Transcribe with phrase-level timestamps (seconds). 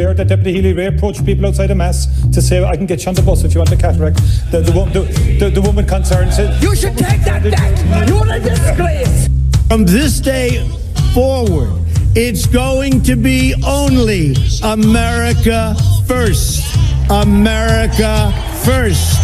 [0.00, 3.10] There, that Deputy Healy-Rae approached people outside the mass to say, I can get you
[3.10, 4.16] on the bus if you want a cataract.
[4.50, 5.00] The, the, wo- the,
[5.38, 8.08] the, the woman concerned said, You should take that back.
[8.08, 9.28] You're a disgrace.
[9.68, 10.66] From this day
[11.12, 11.84] forward,
[12.16, 15.76] it's going to be only America
[16.06, 16.64] first.
[17.10, 18.32] America
[18.64, 19.20] first.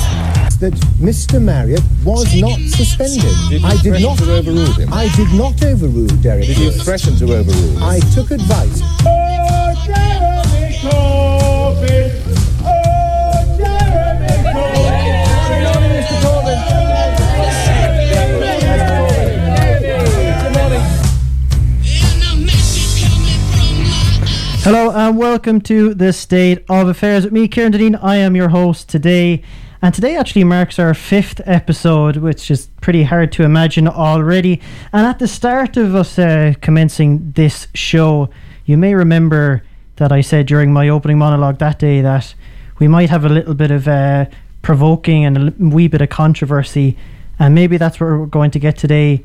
[0.60, 1.40] that Mr.
[1.40, 3.22] Marriott was not suspended.
[3.48, 4.92] Did you I did not to overrule him?
[4.92, 6.44] I did not overrule Derek.
[6.48, 6.84] Did you Lewis.
[6.84, 7.82] threaten to overrule him?
[7.82, 8.82] I took advice.
[9.06, 9.56] Oh,
[24.68, 27.98] Hello and welcome to the State of Affairs with me, Ciaran Deneen.
[28.02, 29.42] I am your host today,
[29.80, 34.60] and today actually marks our fifth episode, which is pretty hard to imagine already.
[34.92, 38.28] And at the start of us uh, commencing this show,
[38.64, 39.62] you may remember
[39.96, 42.34] that I said during my opening monologue that day that
[42.78, 44.26] we might have a little bit of uh,
[44.62, 46.96] provoking and a wee bit of controversy,
[47.38, 49.24] and maybe that's what we're going to get today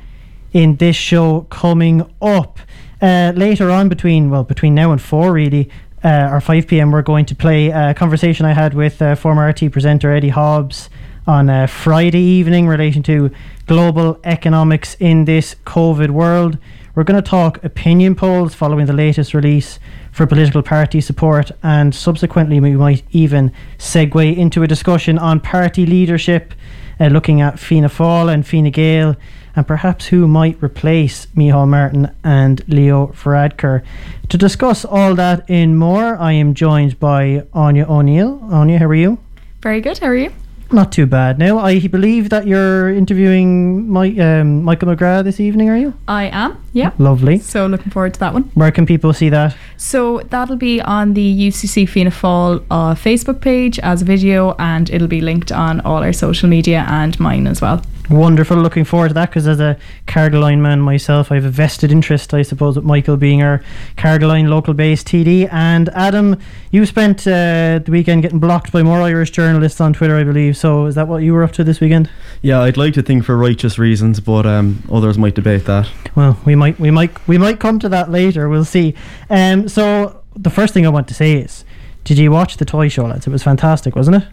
[0.53, 2.59] in this show coming up.
[3.01, 5.69] Uh, later on, between well, between now and four, really,
[6.03, 9.51] uh, or five p.m., we're going to play a conversation I had with uh, former
[9.51, 10.89] RTÉ presenter Eddie Hobbs
[11.27, 13.31] on a Friday evening, in relation to
[13.67, 16.57] global economics in this COVID world.
[16.93, 19.79] We're going to talk opinion polls following the latest release
[20.11, 25.85] for political party support, and subsequently, we might even segue into a discussion on party
[25.85, 26.53] leadership,
[26.99, 29.15] uh, looking at Fianna Fáil and Fine Gael
[29.55, 33.83] and perhaps who might replace Micheál Martin and Leo Varadkar.
[34.29, 38.39] To discuss all that and more, I am joined by Áine O'Neill.
[38.49, 39.17] Áine, how are you?
[39.61, 39.97] Very good.
[39.99, 40.31] How are you?
[40.73, 41.37] Not too bad.
[41.37, 45.93] Now, I believe that you're interviewing my, um, Michael McGrath this evening, are you?
[46.07, 46.57] I am.
[46.73, 46.91] Yeah.
[46.97, 47.39] Lovely.
[47.39, 48.43] So looking forward to that one.
[48.53, 49.55] Where can people see that?
[49.77, 54.89] So that'll be on the UCC Fianna Fáil uh, Facebook page as a video, and
[54.89, 57.81] it'll be linked on all our social media and mine as well.
[58.11, 58.57] Wonderful.
[58.57, 62.33] Looking forward to that because as a Carrigaline man myself, I have a vested interest,
[62.33, 63.63] I suppose, with Michael being our
[63.95, 65.47] Carrigaline local based TD.
[65.49, 66.37] And Adam,
[66.71, 70.57] you spent uh, the weekend getting blocked by more Irish journalists on Twitter, I believe.
[70.57, 72.09] So is that what you were up to this weekend?
[72.41, 75.89] Yeah, I'd like to think for righteous reasons, but um, others might debate that.
[76.13, 78.49] Well, we might, we might, we might come to that later.
[78.49, 78.93] We'll see.
[79.29, 81.63] Um, so the first thing I want to say is,
[82.03, 83.25] did you watch the toy show, lads?
[83.25, 84.27] It was fantastic, wasn't it?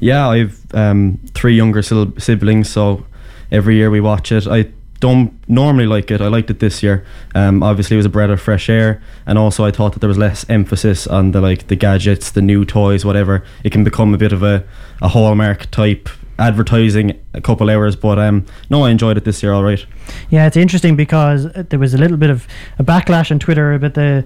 [0.00, 3.04] Yeah, I've um, three younger siblings, so
[3.52, 4.48] every year we watch it.
[4.48, 6.20] I don't normally like it.
[6.20, 7.04] I liked it this year.
[7.34, 10.08] Um, obviously, it was a breath of fresh air, and also I thought that there
[10.08, 13.44] was less emphasis on the like the gadgets, the new toys, whatever.
[13.64, 14.64] It can become a bit of a,
[15.00, 16.08] a hallmark type
[16.38, 19.52] advertising a couple hours, but um, no, I enjoyed it this year.
[19.52, 19.84] All right.
[20.30, 22.46] Yeah, it's interesting because uh, there was a little bit of
[22.78, 24.24] a backlash on Twitter about the,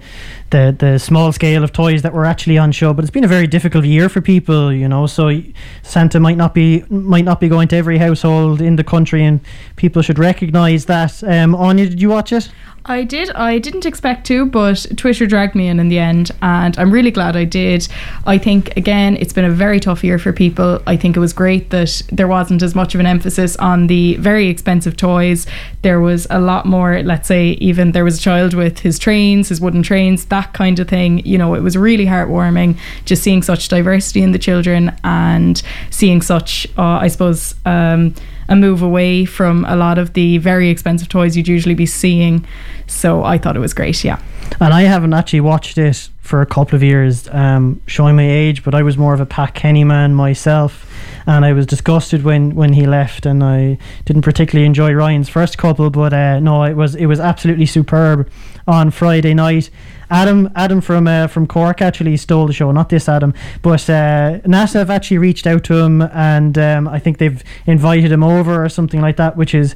[0.49, 2.93] the the small scale of toys that were actually on show.
[2.93, 5.07] But it's been a very difficult year for people, you know.
[5.07, 5.41] So
[5.83, 9.39] Santa might not be might not be going to every household in the country, and
[9.75, 11.23] people should recognise that.
[11.23, 12.49] Um, Áine, did you watch it?
[12.89, 13.29] I did.
[13.31, 17.11] I didn't expect to, but Twitter dragged me in in the end, and I'm really
[17.11, 17.87] glad I did.
[18.25, 20.81] I think again, it's been a very tough year for people.
[20.87, 24.15] I think it was great that there wasn't as much of an emphasis on the
[24.15, 25.45] very expensive toys.
[25.83, 27.01] There was a lot more.
[27.03, 30.79] Let's say even there was a child with his trains, his wooden trains, that kind
[30.79, 31.25] of thing.
[31.25, 36.21] You know, it was really heartwarming just seeing such diversity in the children and seeing
[36.21, 37.55] such, uh, I suppose.
[37.65, 38.15] Um,
[38.49, 42.47] a move away from a lot of the very expensive toys you'd usually be seeing.
[42.87, 44.21] So I thought it was great, yeah.
[44.61, 48.63] And I haven't actually watched it for a couple of years, um, showing my age,
[48.63, 50.86] but I was more of a Pat Kenny man myself.
[51.27, 55.57] And I was disgusted when, when he left, and I didn't particularly enjoy Ryan's first
[55.57, 55.89] couple.
[55.89, 58.29] But uh, no, it was it was absolutely superb
[58.65, 59.69] on Friday night.
[60.09, 64.39] Adam Adam from uh, from Cork actually stole the show, not this Adam, but uh,
[64.45, 68.63] NASA have actually reached out to him, and um, I think they've invited him over
[68.63, 69.75] or something like that, which is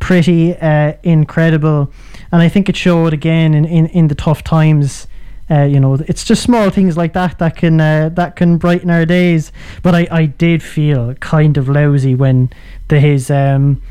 [0.00, 1.92] pretty uh, incredible.
[2.32, 5.06] And I think it showed again in, in, in the tough times.
[5.50, 8.90] Uh, you know, it's just small things like that that can uh, that can brighten
[8.90, 9.50] our days.
[9.82, 12.50] But I, I did feel kind of lousy when
[12.88, 13.82] the his um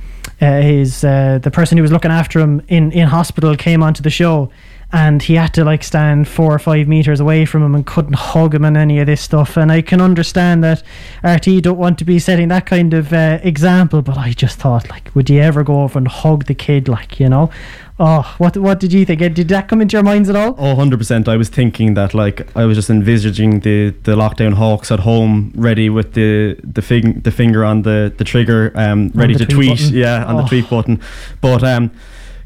[0.42, 4.02] uh, his uh, the person who was looking after him in in hospital came onto
[4.02, 4.50] the show
[4.92, 8.16] and he had to like stand four or five meters away from him and couldn't
[8.16, 9.56] hug him and any of this stuff.
[9.56, 10.82] And I can understand that
[11.24, 14.90] RTÉ don't want to be setting that kind of uh, example, but I just thought,
[14.90, 17.52] like, would you ever go over and hug the kid, like, you know?
[18.02, 19.20] Oh, what what did you think?
[19.20, 20.56] Did that come into your minds at all?
[20.58, 21.28] Oh, 100%.
[21.28, 25.52] I was thinking that, like, I was just envisaging the, the lockdown hawks at home,
[25.56, 29.54] ready with the the, fing- the finger on the, the trigger, um, ready the to
[29.54, 29.92] tweet tweet.
[29.92, 30.42] Yeah, on Oh.
[30.44, 31.02] the tweet button.
[31.42, 31.92] But um,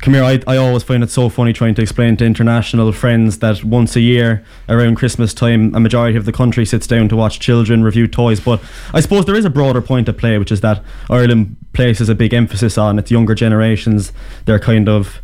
[0.03, 3.39] Come here, I, I always find it so funny trying to explain to international friends
[3.39, 7.15] that once a year around Christmas time, a majority of the country sits down to
[7.15, 8.41] watch children review toys.
[8.41, 8.61] But
[8.93, 12.15] I suppose there is a broader point at play, which is that Ireland places a
[12.15, 14.11] big emphasis on its younger generations.
[14.43, 15.21] They're kind of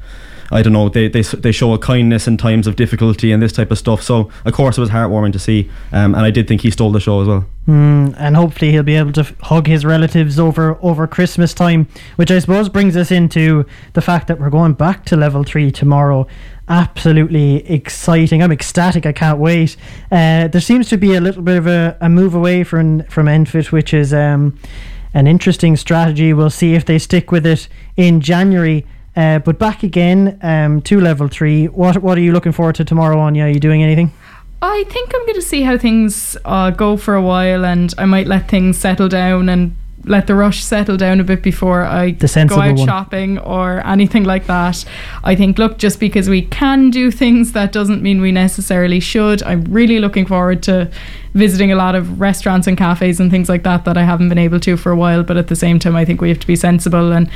[0.52, 3.54] I don't know, they, they, they show a kindness in times of difficulty and this
[3.54, 4.02] type of stuff.
[4.02, 5.70] So, of course, it was heartwarming to see.
[5.92, 7.46] Um, and I did think he stole the show as well.
[7.68, 11.88] Mm, and hopefully he'll be able to f- hug his relatives over over Christmas time,
[12.16, 13.64] which I suppose brings us into
[13.94, 16.26] the fact that we're going back to level three tomorrow.
[16.68, 18.42] Absolutely exciting!
[18.42, 19.06] I'm ecstatic.
[19.06, 19.78] I can't wait.
[20.12, 23.28] Uh, there seems to be a little bit of a, a move away from from
[23.28, 24.58] NPHET, which is um,
[25.14, 26.34] an interesting strategy.
[26.34, 27.68] We'll see if they stick with it
[27.98, 28.84] in January.
[29.20, 31.66] Uh, but back again um, to level three.
[31.66, 33.44] What what are you looking forward to tomorrow, Áine?
[33.44, 34.14] Are you doing anything?
[34.62, 38.06] I think I'm going to see how things uh, go for a while, and I
[38.06, 39.76] might let things settle down and
[40.06, 42.88] let the rush settle down a bit before I go out one.
[42.88, 44.86] shopping or anything like that.
[45.24, 49.44] I think, look, just because we can do things, that doesn't mean we necessarily should.
[49.44, 50.90] I'm really looking forward to
[51.34, 54.38] visiting a lot of restaurants and cafes and things like that that I haven't been
[54.38, 55.24] able to for a while.
[55.24, 57.30] But at the same time, I think we have to be sensible and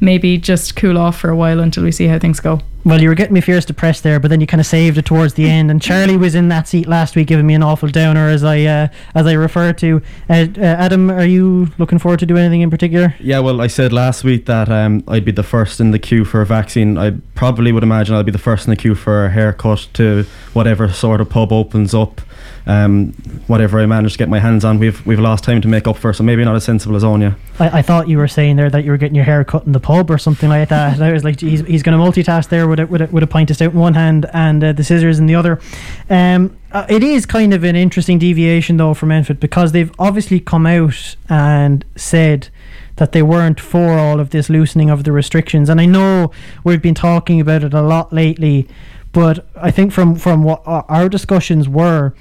[0.00, 2.60] maybe just cool off for a while until we see how things go.
[2.82, 5.04] Well, you were getting me fierce depressed there, but then you kind of saved it
[5.04, 5.70] towards the end.
[5.70, 8.62] And Charlie was in that seat last week, giving me an awful downer, as I
[8.62, 10.00] uh, as I refer to.
[10.30, 13.14] Uh, uh, Adam, are you looking forward to doing anything in particular?
[13.20, 16.24] Yeah, well, I said last week that um, I'd be the first in the queue
[16.24, 16.96] for a vaccine.
[16.96, 20.24] I probably would imagine I'll be the first in the queue for a haircut to
[20.54, 22.22] whatever sort of pub opens up.
[22.70, 23.12] Um,
[23.48, 25.96] whatever I managed to get my hands on, we've we've lost time to make up
[25.96, 27.34] for, so maybe not as sensible as Áine.
[27.58, 29.72] I, I thought you were saying there that you were getting your hair cut in
[29.72, 30.94] the pub or something like that.
[30.94, 33.24] And I was like, geez, he's going to multitask there with a, with, a, with
[33.24, 35.60] a pint of stout in one hand and uh, the scissors in the other.
[36.08, 40.38] Um, uh, it is kind of an interesting deviation though from NPHET because they've obviously
[40.38, 42.50] come out and said
[42.96, 45.68] that they weren't for all of this loosening of the restrictions.
[45.68, 46.30] And I know
[46.62, 48.68] we've been talking about it a lot lately,
[49.10, 52.14] but I think from from what our discussions were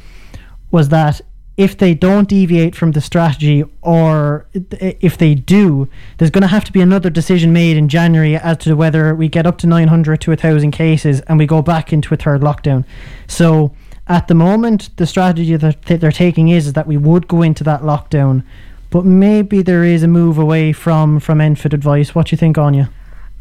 [0.71, 1.21] was that
[1.59, 6.63] if they don't deviate from the strategy or if they do, there's going to have
[6.63, 10.21] to be another decision made in January as to whether we get up to 900
[10.21, 12.85] to 1,000 cases and we go back into a third lockdown.
[13.27, 13.75] So
[14.07, 17.65] at the moment, the strategy that they're taking is, is that we would go into
[17.65, 18.43] that lockdown,
[18.89, 22.15] but maybe there is a move away from, from NPHET advice.
[22.15, 22.89] What do you think, Áine?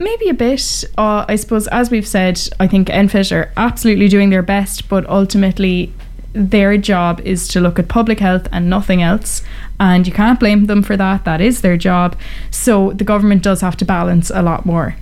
[0.00, 0.84] Maybe a bit.
[0.98, 5.08] Uh, I suppose, as we've said, I think NPHET are absolutely doing their best, but
[5.08, 5.92] ultimately,
[6.32, 9.42] their job is to look at public health and nothing else.
[9.80, 11.24] And you can't blame them for that.
[11.24, 12.16] That is their job.
[12.50, 14.96] So the government does have to balance a lot more.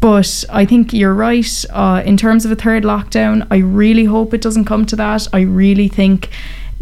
[0.00, 1.64] But I think you're right.
[1.70, 5.28] Uh, in terms of a third lockdown, I really hope it doesn't come to that.
[5.32, 6.28] I really think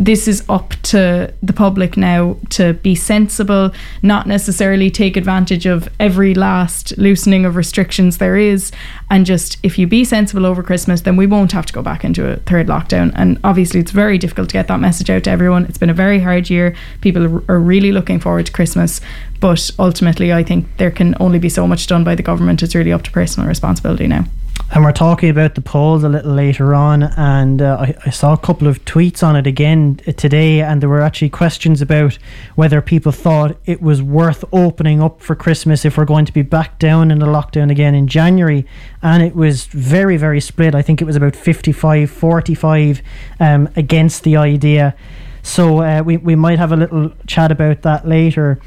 [0.00, 3.70] this is up to the public now to be sensible,
[4.02, 8.72] not necessarily take advantage of every last loosening of restrictions there is.
[9.10, 12.02] And just if you be sensible over Christmas, then we won't have to go back
[12.02, 13.12] into a third lockdown.
[13.14, 15.66] And obviously, it's very difficult to get that message out to everyone.
[15.66, 16.74] It's been a very hard year.
[17.02, 19.02] People are- really looking forward to Christmas.
[19.38, 22.62] But ultimately, I think there can only be so much done by the government.
[22.62, 24.24] It's really up to personal responsibility now.
[24.72, 28.32] And we're talking about the polls a little later on, and uh, I, I saw
[28.32, 32.18] a couple of tweets on it again uh, today, and there were actually questions about
[32.54, 36.42] whether people thought it was worth opening up for Christmas if we're going to be
[36.42, 38.64] back down in the lockdown again in January.
[39.02, 40.74] And it was very, very split.
[40.74, 43.02] I think it was about 55 45
[43.40, 44.94] um, against the idea.
[45.42, 48.60] So uh, we, we might have a little chat about that later.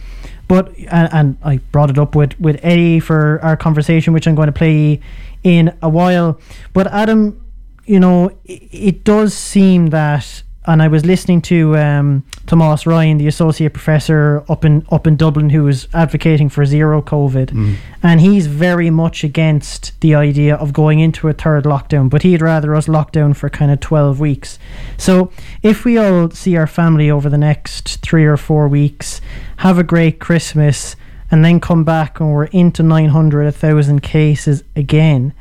[0.48, 4.36] But and, and I brought it up with, with Eddie for our conversation, which I'm
[4.36, 5.00] going to play
[5.44, 6.40] in a while.
[6.74, 7.40] But Adam,
[7.86, 13.18] you know, it, it does seem that, and I was listening to um, Tomas Ryan,
[13.18, 18.22] the associate professor up in up in Dublin, who was advocating for zero COVID, and
[18.22, 22.10] he's very much against the idea of going into a third lockdown.
[22.10, 24.58] But he'd rather us lock down for kind of twelve weeks.
[24.98, 25.32] So
[25.62, 29.20] if we all see our family over the next three or four weeks,
[29.58, 30.96] have a great Christmas
[31.34, 35.34] and then come back and we're into 900, 1,000 cases again,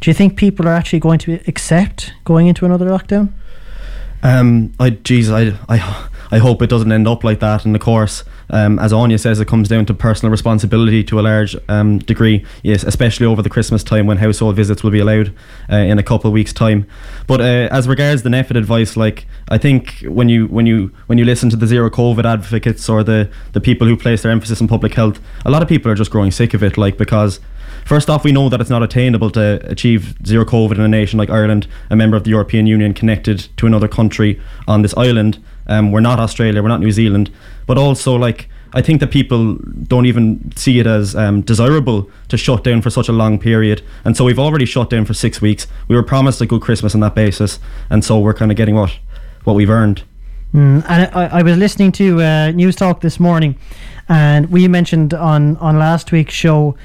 [0.00, 3.30] do you think people are actually going to accept going into another lockdown?
[4.22, 7.64] Um, I, geez, I, I, I hope it doesn't end up like that.
[7.64, 11.22] And of course, um, as Áine says, it comes down to personal responsibility to a
[11.22, 12.44] large um, degree.
[12.64, 15.32] Yes, especially over the Christmas time when household visits will be allowed
[15.70, 16.88] uh, in a couple of weeks' time.
[17.28, 21.18] But uh, as regards the NPHET advice, like I think when you when you when
[21.18, 24.60] you listen to the zero COVID advocates or the the people who place their emphasis
[24.60, 26.76] on public health, a lot of people are just growing sick of it.
[26.76, 27.38] Like because
[27.84, 31.18] First off, we know that it's not attainable to achieve zero COVID in a nation
[31.18, 35.42] like Ireland, a member of the European Union connected to another country on this island.
[35.66, 37.30] Um, we're not Australia, we're not New Zealand,
[37.66, 39.54] but also like I think that people
[39.86, 43.82] don't even see it as um, desirable to shut down for such a long period.
[44.04, 45.68] And so we've already shut down for six weeks.
[45.86, 48.74] We were promised a good Christmas on that basis, and so we're kind of getting
[48.74, 48.98] what
[49.44, 50.02] what we've earned.
[50.52, 53.56] Mm, and I, I, was listening to uh, Newstalk this morning,
[54.08, 56.76] and we mentioned on on last week's show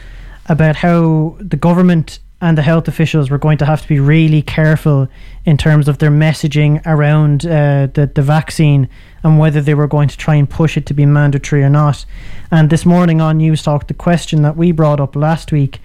[0.49, 4.41] about how the government and the health officials were going to have to be really
[4.41, 5.07] careful
[5.45, 8.87] in terms of their messaging around uh, the the vaccine
[9.23, 12.05] and whether they were going to try and push it to be mandatory or not.
[12.51, 15.79] And this morning on Newstalk, the question that we brought up last week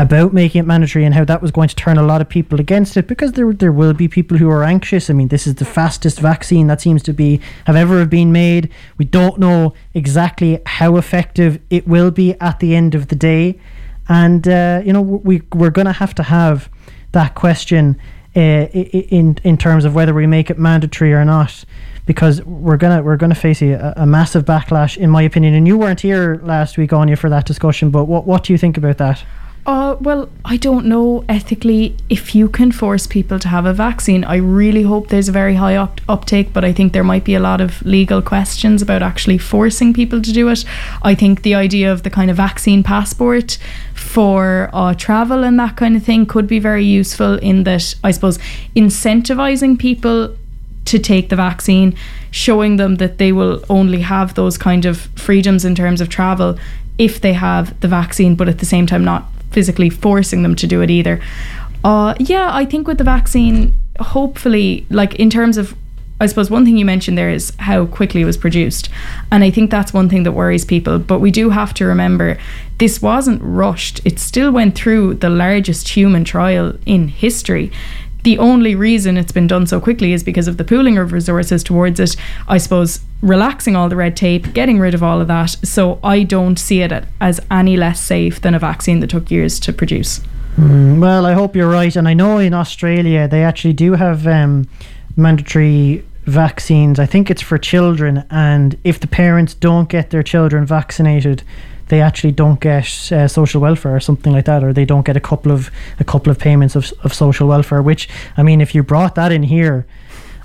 [0.00, 2.58] about making it mandatory and how that was going to turn a lot of people
[2.58, 5.10] against it because there there will be people who are anxious.
[5.10, 8.70] I mean, this is the fastest vaccine that seems to be have ever been made.
[8.96, 13.60] We don't know exactly how effective it will be at the end of the day,
[14.08, 16.70] and uh, you know we we're going to have to have
[17.12, 18.00] that question
[18.34, 21.64] uh, in in terms of whether we make it mandatory or not
[22.06, 25.76] because we're gonna we're gonna face a, a massive backlash in my opinion and you
[25.76, 28.96] weren't here last week Áine for that discussion but what what do you think about
[28.98, 29.22] that
[29.70, 34.24] uh, well, I don't know ethically if you can force people to have a vaccine.
[34.24, 37.36] I really hope there's a very high up- uptake, but I think there might be
[37.36, 40.64] a lot of legal questions about actually forcing people to do it.
[41.02, 43.58] I think the idea of the kind of vaccine passport
[43.94, 48.10] for uh, travel and that kind of thing could be very useful in that, I
[48.10, 48.38] suppose,
[48.74, 50.36] incentivizing people
[50.86, 51.94] to take the vaccine,
[52.32, 56.58] showing them that they will only have those kind of freedoms in terms of travel
[56.98, 60.66] if they have the vaccine, but at the same time not physically forcing them to
[60.66, 61.20] do it either.
[61.84, 65.74] Uh, yeah, I think with the vaccine, hopefully, like in terms of,
[66.20, 68.90] I suppose one thing you mentioned there is how quickly it was produced.
[69.32, 70.98] And I think that's one thing that worries people.
[70.98, 72.38] But we do have to remember
[72.78, 77.72] this wasn't rushed, it still went through the largest human trial in history
[78.22, 81.62] the only reason it's been done so quickly is because of the pooling of resources
[81.62, 82.16] towards it.
[82.48, 85.50] I suppose relaxing all the red tape, getting rid of all of that.
[85.62, 89.60] So I don't see it as any less safe than a vaccine that took years
[89.60, 90.20] to produce.
[90.56, 91.94] Mm, well, I hope you're right.
[91.94, 94.68] And I know in Australia they actually do have um,
[95.16, 96.98] mandatory vaccines.
[96.98, 98.24] I think it's for children.
[98.30, 101.42] And if the parents don't get their children vaccinated,
[101.90, 105.16] they actually don't get uh, social welfare or something like that, or they don't get
[105.16, 107.82] a couple of a couple of payments of, of social welfare.
[107.82, 109.86] Which I mean, if you brought that in here,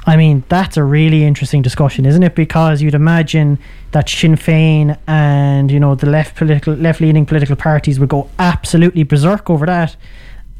[0.07, 2.33] I mean that's a really interesting discussion, isn't it?
[2.33, 3.59] Because you'd imagine
[3.91, 8.27] that Sinn Féin and you know the left political left leaning political parties would go
[8.39, 9.95] absolutely berserk over that,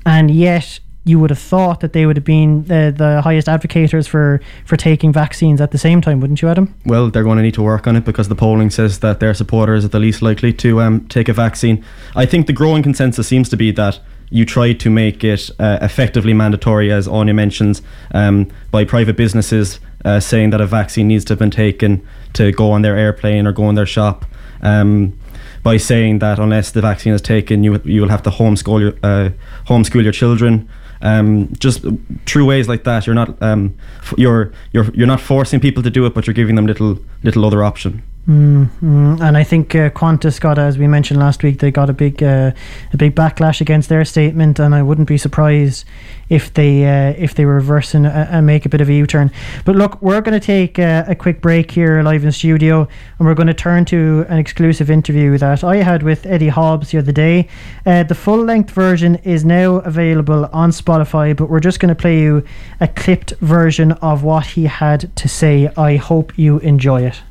[0.05, 4.07] and yet you would have thought that they would have been the, the highest advocates
[4.07, 6.73] for, for taking vaccines at the same time, wouldn't you, Adam?
[6.83, 9.35] Well, they're going to need to work on it because the polling says that their
[9.35, 11.85] supporters are the least likely to um, take a vaccine.
[12.15, 13.99] I think the growing consensus seems to be that
[14.31, 19.79] you try to make it uh, effectively mandatory, as Áine mentions, um, by private businesses
[20.03, 23.45] uh, saying that a vaccine needs to have been taken to go on their airplane
[23.45, 24.25] or go in their shop.
[24.61, 25.19] Um,
[25.61, 28.93] by saying that unless the vaccine is taken, you you will have to homeschool your
[29.01, 29.29] uh,
[29.67, 30.69] homeschool your children
[31.05, 31.85] um, just
[32.25, 33.75] through ways like that, you're not um,
[34.17, 37.45] you're you're you're not forcing people to do it, but you're giving them little little
[37.45, 38.01] other option.
[38.27, 41.93] Mm, and I think uh, Qantas got, as we mentioned last week, they got a
[41.93, 42.51] big, uh,
[42.91, 45.85] a big backlash against their statement, and I wouldn't be surprised
[46.29, 49.31] if they, uh, if they reverse and, uh, and, make a bit of a U-turn.
[49.63, 52.87] But look, we're going to take uh, a quick break here live in studio,
[53.19, 56.89] and we're going to turn to an exclusive interview that I had with Eddie Hobbs
[56.89, 57.47] the other day.
[57.85, 62.21] Uh, the full-length version is now available on Spotify, but we're just going to play
[62.21, 62.43] you
[62.79, 65.67] a clipped version of what he had to say.
[65.77, 67.21] I hope you enjoy it.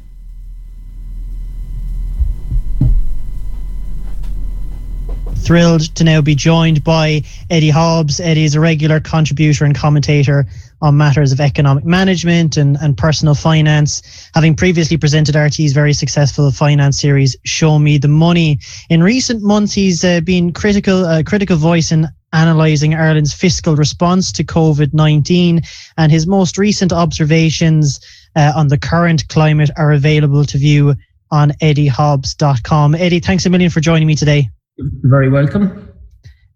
[5.44, 8.18] Thrilled to now be joined by Eddie Hobbs.
[8.18, 10.46] Eddie is a regular contributor and commentator
[10.80, 14.00] on matters of economic management and, and personal finance,
[14.32, 18.58] having previously presented RTÉ's very successful finance series, Show Me the Money.
[18.88, 24.32] In recent months, he's uh, been critical, uh, critical voice in analysing Ireland's fiscal response
[24.32, 25.60] to COVID 19,
[25.98, 28.00] and his most recent observations
[28.34, 30.94] uh, on the current climate are available to view
[31.30, 32.94] on eddiehobbs.com.
[32.94, 34.48] Eddie, thanks a million for joining me today.
[34.78, 35.90] Very welcome.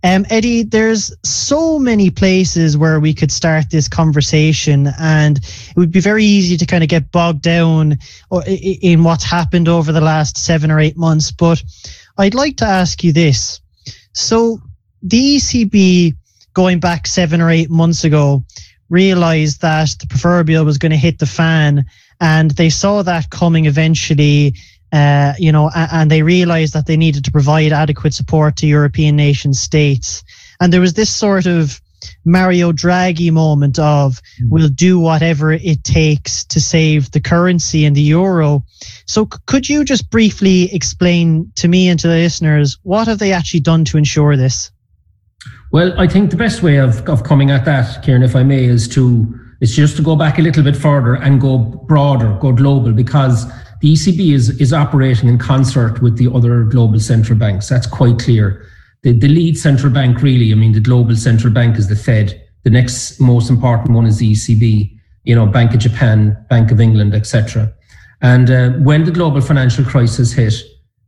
[0.04, 5.90] Um, Eddie, there's so many places where we could start this conversation, and it would
[5.90, 7.98] be very easy to kind of get bogged down
[8.46, 11.32] in what's happened over the last seven or eight months.
[11.32, 11.62] But
[12.16, 13.60] I'd like to ask you this.
[14.12, 14.60] So,
[15.02, 16.14] the ECB,
[16.54, 18.44] going back seven or eight months ago,
[18.90, 21.84] realized that the proverbial was going to hit the fan,
[22.20, 24.54] and they saw that coming eventually
[24.92, 28.66] uh, you know, and, and they realized that they needed to provide adequate support to
[28.66, 30.24] European nation states.
[30.60, 31.80] And there was this sort of
[32.24, 38.02] Mario Draghi moment of we'll do whatever it takes to save the currency and the
[38.02, 38.64] euro.
[39.06, 43.18] So c- could you just briefly explain to me and to the listeners what have
[43.18, 44.70] they actually done to ensure this?
[45.70, 48.64] Well, I think the best way of, of coming at that, Ciaran, if I may,
[48.64, 52.52] is to is just to go back a little bit further and go broader, go
[52.52, 53.44] global, because
[53.80, 57.68] the ECB is, is operating in concert with the other global central banks.
[57.68, 58.66] That's quite clear.
[59.02, 62.42] The, the lead central bank, really, I mean, the global central bank is the Fed.
[62.64, 66.80] The next most important one is the ECB, you know, Bank of Japan, Bank of
[66.80, 67.72] England, etc.
[68.20, 70.54] And uh, when the global financial crisis hit,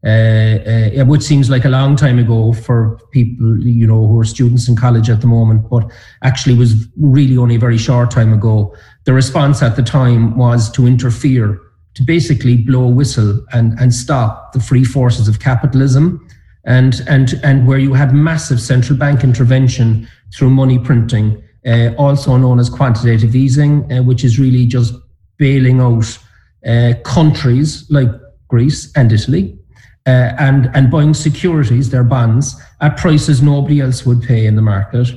[0.03, 4.25] uh, uh, which seems like a long time ago for people, you know, who are
[4.25, 5.91] students in college at the moment, but
[6.23, 8.75] actually was really only a very short time ago.
[9.05, 11.61] The response at the time was to interfere,
[12.01, 16.27] to basically blow a whistle and, and stop the free forces of capitalism.
[16.65, 22.37] And, and, and where you had massive central bank intervention through money printing, uh, also
[22.39, 24.95] known as quantitative easing, uh, which is really just
[25.37, 26.19] bailing out
[26.67, 28.09] uh, countries like
[28.49, 29.59] Greece and Italy,
[30.07, 34.63] uh, and and buying securities, their bonds, at prices nobody else would pay in the
[34.63, 35.09] market.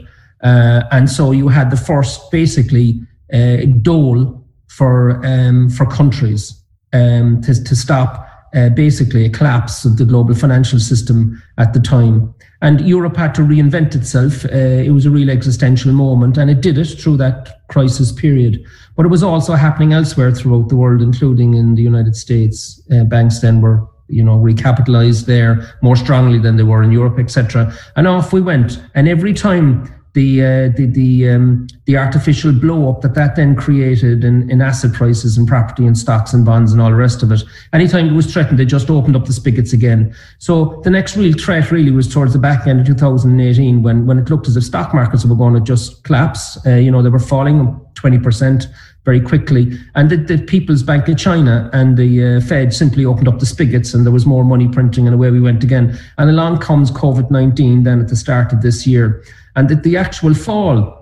[0.43, 3.01] Uh, and so you had the first basically
[3.33, 6.62] uh, dole for um, for countries
[6.93, 11.79] um, to, to stop uh, basically a collapse of the global financial system at the
[11.79, 12.33] time.
[12.61, 14.45] And Europe had to reinvent itself.
[14.45, 18.63] Uh, it was a real existential moment, and it did it through that crisis period.
[18.95, 22.81] But it was also happening elsewhere throughout the world, including in the United States.
[22.91, 27.17] Uh, banks then were you know, recapitalized there more strongly than they were in Europe,
[27.19, 27.73] etc.
[27.95, 28.81] And off we went.
[28.93, 33.55] And every time the uh, the the um, the artificial blow up that that then
[33.55, 37.23] created in, in asset prices and property and stocks and bonds and all the rest
[37.23, 37.41] of it.
[37.73, 40.15] Anytime it was threatened, they just opened up the spigots again.
[40.37, 44.19] So the next real threat really was towards the back end of 2018 when when
[44.19, 46.63] it looked as if stock markets were going to just collapse.
[46.65, 48.67] Uh, you know, they were falling 20 percent
[49.05, 49.77] very quickly.
[49.95, 53.45] And the, the, People's Bank of China and the uh, Fed simply opened up the
[53.45, 55.99] spigots and there was more money printing and away we went again.
[56.17, 59.23] And along comes COVID 19 then at the start of this year.
[59.55, 60.99] And the, the actual fall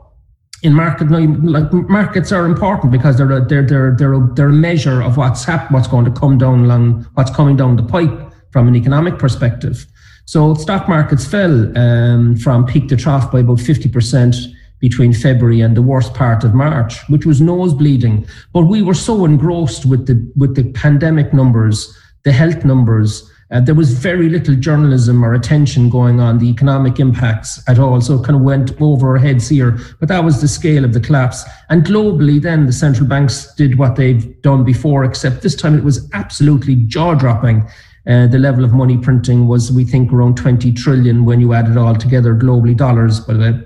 [0.64, 4.54] in market like markets are important because they're a, they're they're they're a, they're a
[4.54, 8.32] measure of what's hap- what's going to come down along what's coming down the pipe
[8.52, 9.86] from an economic perspective.
[10.26, 14.36] So stock markets fell um, from peak to trough by about fifty percent
[14.80, 18.28] between February and the worst part of March, which was nose bleeding.
[18.54, 23.31] But we were so engrossed with the with the pandemic numbers, the health numbers.
[23.52, 28.00] Uh, there was very little journalism or attention going on the economic impacts at all.
[28.00, 29.78] So it kind of went over our heads here.
[30.00, 31.44] But that was the scale of the collapse.
[31.70, 35.84] And globally, then the central banks did what they've done before, except this time it
[35.84, 37.68] was absolutely jaw dropping.
[38.08, 41.70] Uh, the level of money printing was, we think, around 20 trillion when you add
[41.70, 43.62] it all together, globally dollars, the way.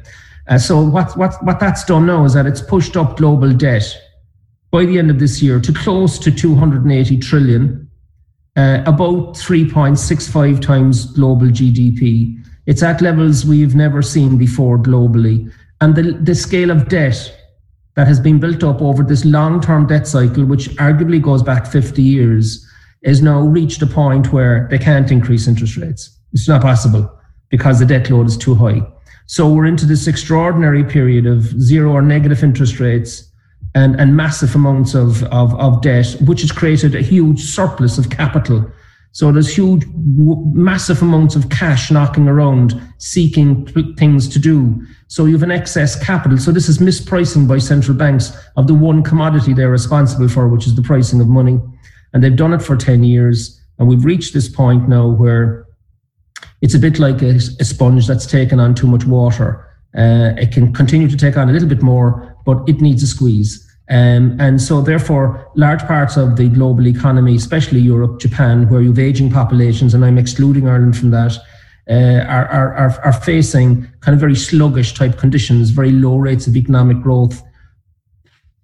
[0.47, 3.95] Uh, so what, what, what that's done now is that it's pushed up global debt
[4.71, 7.84] by the end of this year to close to 280 trillion,
[8.55, 12.41] uh, about 3.65 times global GDP.
[12.65, 15.51] It's at levels we've never seen before globally.
[15.81, 17.33] And the, the scale of debt
[17.95, 21.67] that has been built up over this long term debt cycle, which arguably goes back
[21.67, 22.65] 50 years,
[23.03, 26.17] is now reached a point where they can't increase interest rates.
[26.33, 27.11] It's not possible
[27.49, 28.81] because the debt load is too high.
[29.27, 33.31] So we're into this extraordinary period of zero or negative interest rates
[33.75, 38.09] and, and massive amounts of, of, of debt, which has created a huge surplus of
[38.09, 38.65] capital.
[39.11, 44.85] So there's huge, massive amounts of cash knocking around, seeking things to do.
[45.07, 46.37] So you have an excess capital.
[46.37, 50.67] So this is mispricing by central banks of the one commodity they're responsible for, which
[50.67, 51.59] is the pricing of money.
[52.13, 53.61] And they've done it for 10 years.
[53.77, 55.65] And we've reached this point now where
[56.61, 59.65] it's a bit like a, a sponge that's taken on too much water.
[59.97, 63.07] Uh, it can continue to take on a little bit more, but it needs a
[63.07, 63.64] squeeze.
[63.87, 68.97] Um, and so, therefore, large parts of the global economy, especially Europe, Japan, where you've
[68.97, 71.37] aging populations, and I'm excluding Ireland from that,
[71.87, 76.55] uh, are, are, are facing kind of very sluggish type conditions, very low rates of
[76.55, 77.43] economic growth,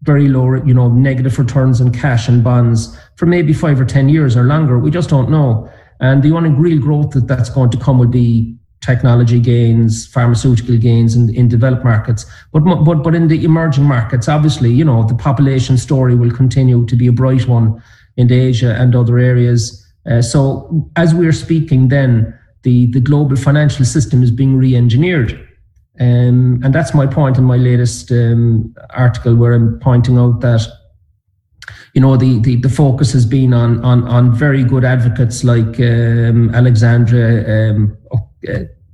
[0.02, 4.10] very low, you know, negative returns on cash and bonds for maybe five or 10
[4.10, 4.80] years or longer.
[4.80, 5.70] We just don't know.
[6.00, 10.78] And the only real growth that that's going to come will be technology gains, pharmaceutical
[10.78, 12.26] gains in, in developed markets.
[12.52, 16.86] But, but, but in the emerging markets, obviously, you know, the population story will continue
[16.88, 17.82] to be a bright one
[18.18, 19.86] in Asia and other areas.
[20.10, 25.48] Uh, so as we're speaking then, the, the global financial system is being re-engineered.
[26.00, 30.68] Um, and that's my point in my latest um, article where I'm pointing out that
[31.94, 35.80] you know the, the, the focus has been on on on very good advocates like
[35.80, 37.98] um, Alexandria um,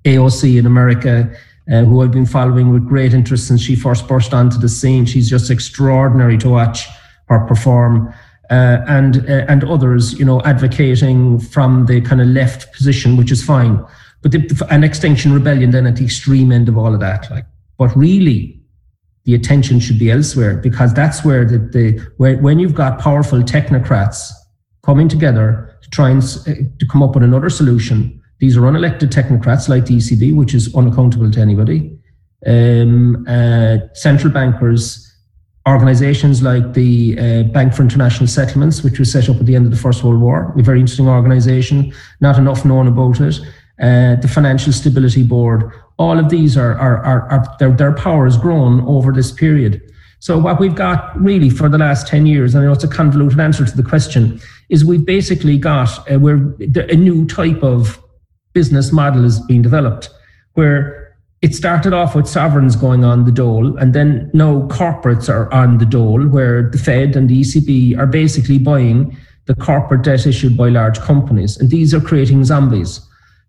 [0.05, 1.31] AOC in America,
[1.71, 5.05] uh, who I've been following with great interest since she first burst onto the scene.
[5.05, 6.87] She's just extraordinary to watch
[7.27, 8.13] her perform.
[8.49, 13.29] Uh, and uh, and others, you know, advocating from the kind of left position, which
[13.29, 13.83] is fine.
[14.21, 17.45] But the, an extinction rebellion then at the extreme end of all of that, like,
[17.77, 18.57] but really,
[19.25, 23.41] the attention should be elsewhere because that's where the, the where, when you've got powerful
[23.41, 24.31] technocrats
[24.83, 28.21] coming together to try and uh, to come up with another solution.
[28.39, 31.97] These are unelected technocrats like the ECB, which is unaccountable to anybody.
[32.45, 35.03] Um, uh, central bankers,
[35.67, 39.65] organizations like the uh, Bank for International Settlements, which was set up at the end
[39.65, 43.39] of the First World War, a very interesting organization, not enough known about it.
[43.79, 48.25] Uh, the Financial Stability Board, all of these are, are, are, are their, their power
[48.25, 49.81] has grown over this period.
[50.19, 52.87] So what we've got really for the last 10 years, and I know it's a
[52.87, 58.01] convoluted answer to the question, is we've basically got uh, where a new type of
[58.59, 60.09] business model is being developed,
[60.53, 65.47] where it started off with sovereigns going on the dole, and then now corporates are
[65.53, 69.15] on the dole, where the Fed and the ECB are basically buying
[69.45, 72.99] the corporate debt issued by large companies, and these are creating zombies.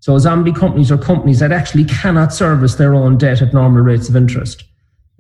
[0.00, 4.08] So zombie companies are companies that actually cannot service their own debt at normal rates
[4.10, 4.64] of interest.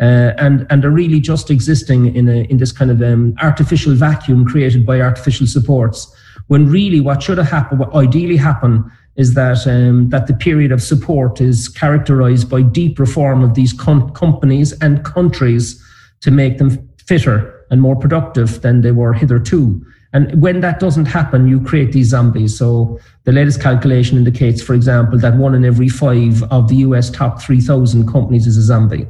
[0.00, 3.94] Uh, and and are really just existing in a in this kind of um, artificial
[3.94, 5.98] vacuum created by artificial supports.
[6.46, 8.72] When really, what should have happened, what ideally happen,
[9.18, 13.72] is that um, that the period of support is characterized by deep reform of these
[13.72, 15.84] com- companies and countries
[16.20, 19.84] to make them fitter and more productive than they were hitherto.
[20.12, 22.56] And when that doesn't happen, you create these zombies.
[22.56, 27.10] So the latest calculation indicates, for example, that one in every five of the US
[27.10, 29.06] top 3,000 companies is a zombie.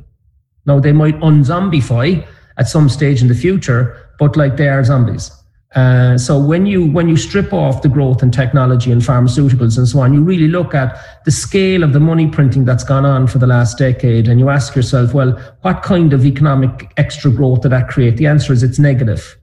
[0.67, 5.31] Now they might unzombify at some stage in the future, but like they are zombies.
[5.75, 9.87] Uh, so when you when you strip off the growth in technology and pharmaceuticals and
[9.87, 13.27] so on, you really look at the scale of the money printing that's gone on
[13.27, 17.63] for the last decade, and you ask yourself, well, what kind of economic extra growth
[17.63, 18.17] did that create?
[18.17, 19.37] The answer is it's negative.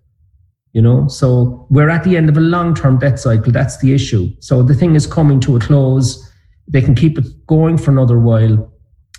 [0.73, 3.49] You know, so we're at the end of a long-term debt cycle.
[3.49, 4.29] That's the issue.
[4.39, 6.29] So the thing is coming to a close.
[6.67, 8.69] They can keep it going for another while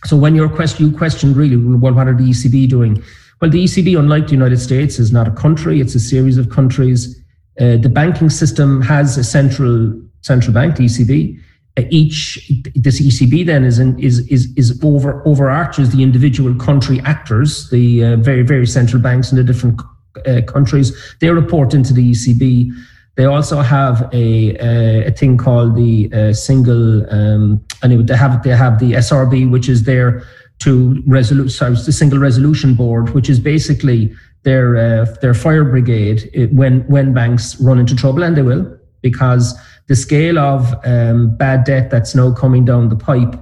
[0.05, 3.03] so when your question, you questioned really, well, what are the ECB doing?
[3.40, 6.49] Well, the ECB, unlike the United States, is not a country; it's a series of
[6.49, 7.22] countries.
[7.61, 11.38] Uh, the banking system has a central central bank, the ECB.
[11.79, 17.01] Uh, each this ECB then is in, is is is over overarches the individual country
[17.05, 19.81] actors, the uh, very very central banks in the different
[20.27, 20.96] uh, countries.
[21.20, 22.70] They report into the ECB.
[23.16, 27.07] They also have a a, a thing called the uh, single.
[27.12, 30.22] Um, anyway, they have they have the SRB, which is there
[30.61, 31.51] to resolute.
[31.51, 37.12] Sorry, the single resolution board, which is basically their uh, their fire brigade when when
[37.12, 42.14] banks run into trouble, and they will, because the scale of um, bad debt that's
[42.14, 43.35] now coming down the pipe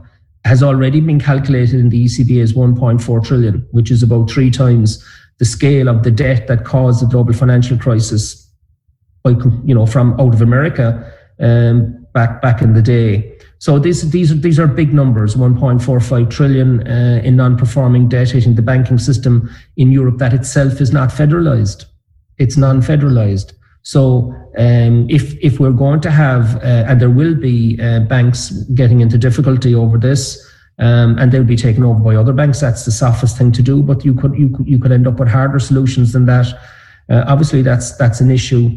[0.44, 5.02] has already been calculated in the ECB as 1.4 trillion, which is about three times
[5.38, 8.44] the scale of the debt that caused the global financial crisis
[9.64, 13.36] you know from out of America um, back back in the day.
[13.64, 18.60] So these these these are big numbers: 1.45 trillion uh, in non-performing debt hitting the
[18.60, 19.48] banking system
[19.78, 20.18] in Europe.
[20.18, 21.86] That itself is not federalized;
[22.36, 23.54] it's non-federalized.
[23.82, 28.50] So um, if if we're going to have uh, and there will be uh, banks
[28.80, 30.22] getting into difficulty over this.
[30.78, 32.60] Um, and they'll be taken over by other banks.
[32.60, 35.20] That's the softest thing to do, but you could you could, you could end up
[35.20, 36.48] with harder solutions than that.
[37.08, 38.76] Uh, obviously, that's that's an issue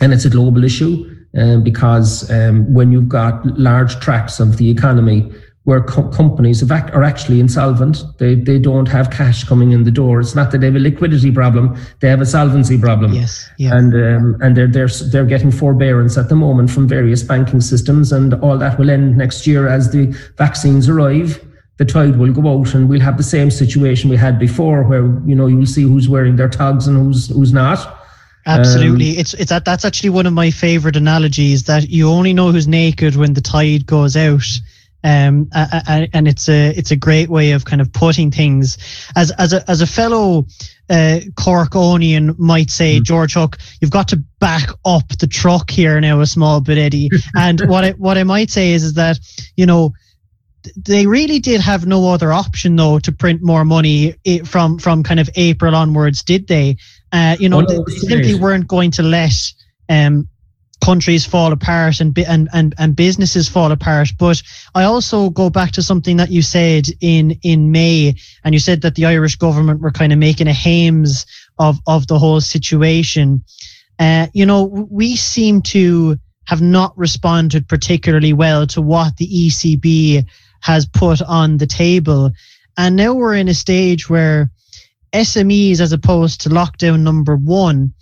[0.00, 4.70] and it's a global issue um, because um, when you've got large tracts of the
[4.70, 5.30] economy
[5.64, 10.20] where co- companies are actually insolvent, they, they don't have cash coming in the door.
[10.20, 13.12] It's not that they have a liquidity problem; they have a solvency problem.
[13.12, 13.76] Yes, yeah.
[13.76, 18.10] and um, and they're they're they're getting forbearance at the moment from various banking systems,
[18.10, 21.44] and all that will end next year as the vaccines arrive
[21.76, 25.04] the tide will go out and we'll have the same situation we had before where
[25.26, 27.99] you know you'll see who's wearing their togs and who's who's not
[28.46, 32.32] Absolutely, um, it's it's that that's actually one of my favorite analogies that you only
[32.32, 34.46] know who's naked when the tide goes out.
[35.02, 38.76] Um, and it's a it's a great way of kind of putting things
[39.16, 40.46] as as a as a fellow
[40.90, 43.04] uh, Corkonian might say, mm.
[43.04, 47.08] George Hook, you've got to back up the truck here now a small bit, Eddie.
[47.36, 49.18] and what I what I might say is is that
[49.56, 49.92] you know
[50.76, 55.02] they really did have no other option though to print more money eh, from from
[55.02, 56.76] kind of April onwards, did they?
[57.12, 59.32] Uh, you know, they, simply weren't going to let
[59.88, 60.28] um,
[60.84, 64.08] countries fall apart and, and and and businesses fall apart.
[64.18, 64.42] But
[64.74, 68.82] I also go back to something that you said in in May, and you said
[68.82, 71.26] that the Irish government were kind of making a hames
[71.58, 73.44] of of the whole situation.
[73.98, 80.24] Uh, you know, we seem to have not responded particularly well to what the ECB
[80.60, 82.32] has put on the table.
[82.76, 84.50] And now we're in a stage where
[85.12, 87.92] SMEs, as opposed to lockdown number one,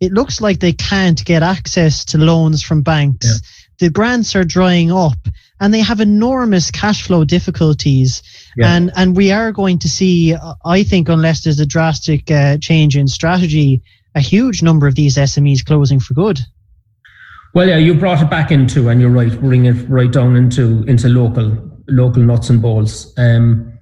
[0.00, 3.26] it looks like they can't get access to loans from banks.
[3.26, 3.86] Yeah.
[3.86, 5.18] The grants are drying up
[5.60, 8.22] and they have enormous cash flow difficulties.
[8.56, 8.74] Yeah.
[8.74, 12.96] And, and we are going to see, I think, unless there's a drastic uh, change
[12.96, 13.82] in strategy,
[14.14, 16.40] a huge number of these SMEs closing for good.
[17.54, 20.84] Well, yeah, you brought it back into, and you're right, bring it right down into
[20.84, 21.56] into local
[21.88, 23.12] local nuts and bolts.
[23.16, 23.77] Um,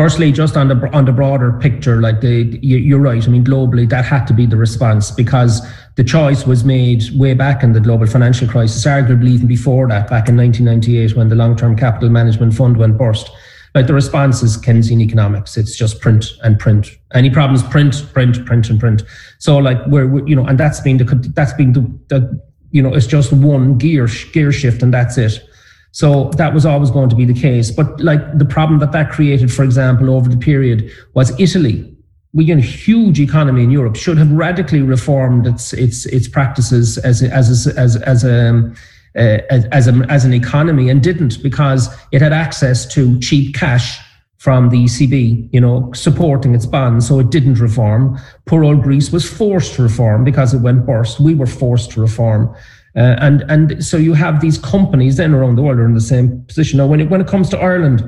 [0.00, 3.22] firstly, just on the on the broader picture, like the you, are right.
[3.22, 5.60] I mean, globally, that had to be the response because
[5.96, 10.08] the choice was made way back in the global financial crisis, arguably even before that,
[10.08, 13.30] back in 1998 when the Long Term Capital Management Fund went burst.
[13.74, 15.58] Like the response is Keynesian economics.
[15.58, 16.88] It's just print and print.
[17.12, 19.02] Any problems, print, print, print, and print.
[19.38, 22.82] So like we're, we're you know, and that's been the that's been the, the you
[22.82, 25.46] know, it's just one gear gear shift and that's it.
[25.92, 27.70] So that was always going to be the case.
[27.70, 31.96] But like the problem that that created, for example, over the period was Italy.
[32.32, 37.22] We a huge economy in Europe should have radically reformed its its its practices as
[37.24, 38.72] as as as a
[39.16, 43.98] uh, as, a, as an economy and didn't because it had access to cheap cash
[44.38, 47.08] from the ECB, you know, supporting its bonds.
[47.08, 48.18] So it didn't reform.
[48.46, 51.20] Poor old Greece was forced to reform because it went burst.
[51.20, 52.54] We were forced to reform.
[52.96, 56.00] Uh, and and so you have these companies then around the world are in the
[56.00, 56.78] same position.
[56.78, 58.02] Now, when it, when it comes to Ireland,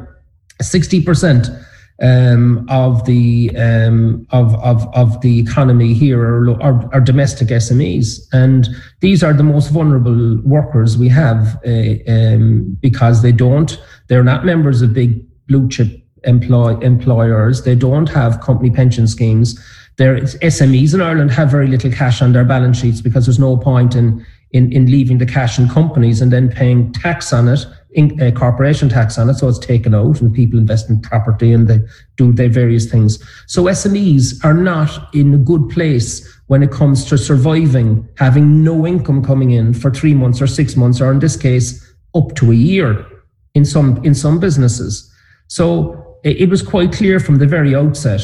[0.61, 1.65] 60%
[2.03, 8.19] um, of the um, of, of of the economy here are, are, are, domestic SMEs,
[8.33, 8.69] and
[9.01, 14.45] these are the most vulnerable workers we have uh, um, because they don't they're not
[14.45, 17.63] members of big blue chip employ employers.
[17.63, 19.59] They don't have company pension schemes.
[19.99, 23.57] Their SMEs in Ireland have very little cash on their balance sheets because there's no
[23.57, 27.67] point in in, in leaving the cash in companies and then paying tax on it,
[27.93, 29.35] in, uh, corporation tax on it.
[29.35, 31.81] So it's taken out and people invest in property and they
[32.17, 33.23] do their various things.
[33.47, 38.87] So SMEs are not in a good place when it comes to surviving, having no
[38.87, 41.83] income coming in for three months or six months, or in this case,
[42.15, 43.07] up to a year
[43.55, 45.11] in some in some businesses.
[45.49, 48.23] So it was quite clear from the very outset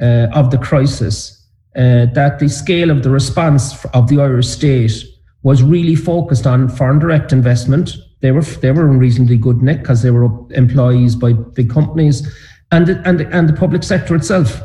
[0.00, 5.04] uh, of the crisis uh, that the scale of the response of the Irish state
[5.44, 7.96] was really focused on foreign direct investment.
[8.20, 12.26] They were they were in reasonably good nick because they were employees by big companies,
[12.72, 14.60] and and and the public sector itself.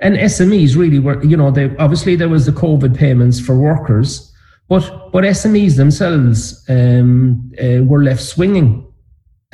[0.00, 4.32] And SMEs really were, you know, they obviously there was the COVID payments for workers,
[4.68, 8.83] but but SMEs themselves um, uh, were left swinging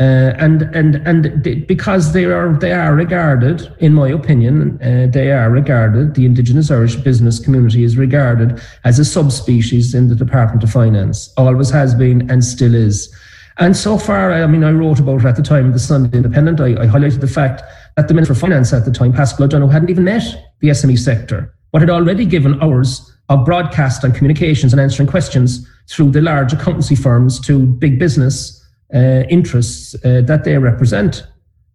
[0.00, 5.30] uh, and and and because they are they are regarded, in my opinion, uh, they
[5.30, 6.14] are regarded.
[6.14, 11.30] The Indigenous Irish business community is regarded as a subspecies in the Department of Finance.
[11.36, 13.14] Always has been and still is.
[13.58, 16.62] And so far, I mean, I wrote about it at the time the Sunday Independent.
[16.62, 17.62] I, I highlighted the fact
[17.96, 20.22] that the Minister for Finance at the time, Paschal O'Donoghue, hadn't even met
[20.60, 25.68] the SME sector, but had already given hours of broadcast and communications and answering questions
[25.90, 28.59] through the large accountancy firms to big business
[28.94, 31.26] uh, interests uh, that they represent.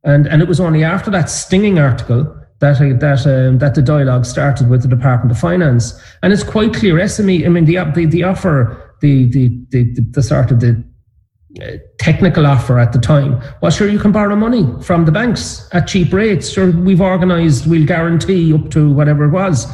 [0.03, 3.81] And, and it was only after that stinging article that uh, that um, that the
[3.81, 5.99] dialogue started with the Department of Finance.
[6.23, 7.45] And it's quite clear SME.
[7.45, 10.83] I mean, the the, the offer, the, the the the sort of the
[11.61, 15.69] uh, technical offer at the time well sure you can borrow money from the banks
[15.71, 19.65] at cheap rates sure we've organized we'll guarantee up to whatever it was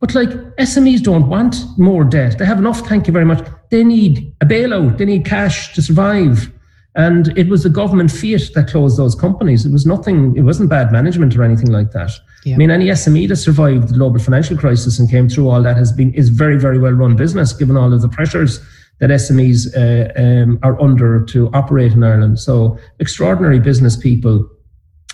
[0.00, 3.84] but like smes don't want more debt they have enough thank you very much they
[3.84, 6.50] need a bailout they need cash to survive
[6.96, 9.66] and it was the government fiat that closed those companies.
[9.66, 12.10] It was nothing, it wasn't bad management or anything like that.
[12.44, 12.54] Yeah.
[12.54, 15.76] I mean, any SME that survived the global financial crisis and came through all that
[15.76, 18.60] has been is very, very well run business, given all of the pressures
[19.00, 22.40] that SMEs uh, um, are under to operate in Ireland.
[22.40, 24.48] So extraordinary business people.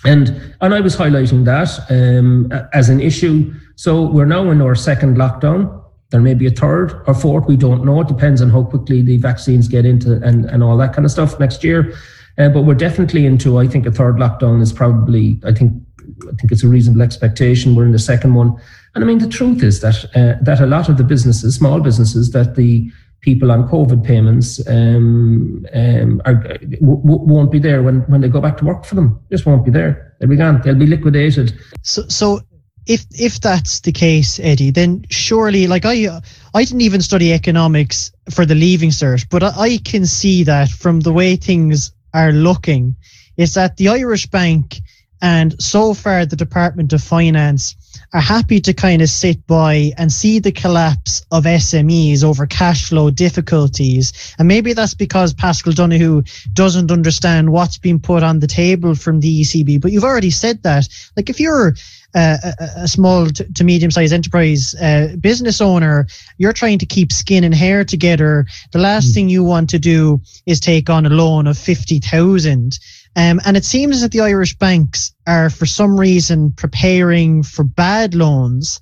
[0.05, 3.53] And and I was highlighting that um, as an issue.
[3.75, 5.82] So we're now in our second lockdown.
[6.13, 7.47] There may be a third or fourth.
[7.47, 8.01] We don't know.
[8.01, 11.11] It depends on how quickly the vaccines get into and, and all that kind of
[11.11, 11.91] stuff next year.
[12.37, 13.57] Uh, but we're definitely into.
[13.57, 15.41] I think a third lockdown is probably.
[15.43, 15.73] I think.
[16.21, 17.75] I think it's a reasonable expectation.
[17.75, 18.55] We're in the second one,
[18.93, 21.79] and I mean the truth is that uh, that a lot of the businesses, small
[21.79, 28.01] businesses, that the people on COVID payments um, um, are, w- won't be there when,
[28.01, 29.17] when they go back to work for them.
[29.31, 30.13] Just won't be there.
[30.19, 30.61] They'll be gone.
[30.61, 31.57] They'll be liquidated.
[31.83, 32.41] So, so
[32.85, 36.21] if if that's the case, Eddie, then surely, like I,
[36.53, 40.69] I didn't even study economics for the leaving cert, but I, I can see that
[40.69, 42.95] from the way things are looking,
[43.37, 44.81] is that the Irish Bank
[45.23, 47.77] And so far, the Department of Finance
[48.11, 52.89] are happy to kind of sit by and see the collapse of SMEs over cash
[52.89, 54.11] flow difficulties.
[54.37, 59.21] And maybe that's because Paschal Donohoe doesn't understand what's been put on the table from
[59.21, 59.79] the ECB.
[59.79, 60.89] But you've already said that.
[61.15, 61.73] Like if you're
[62.15, 66.05] uh, a, a, small to, to medium sized enterprise uh, business owner,
[66.37, 68.45] you're trying to keep skin and hair together.
[68.71, 69.13] The last mm.
[69.13, 72.77] thing you want to do is take on a loan of 50,000.
[73.15, 78.15] Um, and it seems that the Irish banks are, for some reason, preparing for bad
[78.15, 78.79] loans,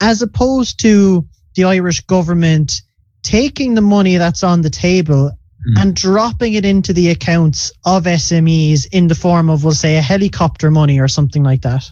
[0.00, 2.82] as opposed to the Irish government
[3.22, 5.82] taking the money that's on the table mm.
[5.82, 10.02] and dropping it into the accounts of SMEs in the form of, we'll say, a
[10.02, 11.90] helicopter money or something like that.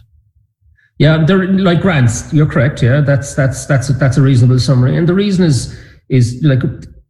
[0.99, 2.31] Yeah, they're like grants.
[2.31, 2.83] You're correct.
[2.83, 4.95] Yeah, that's that's that's that's a reasonable summary.
[4.95, 5.77] And the reason is
[6.09, 6.61] is like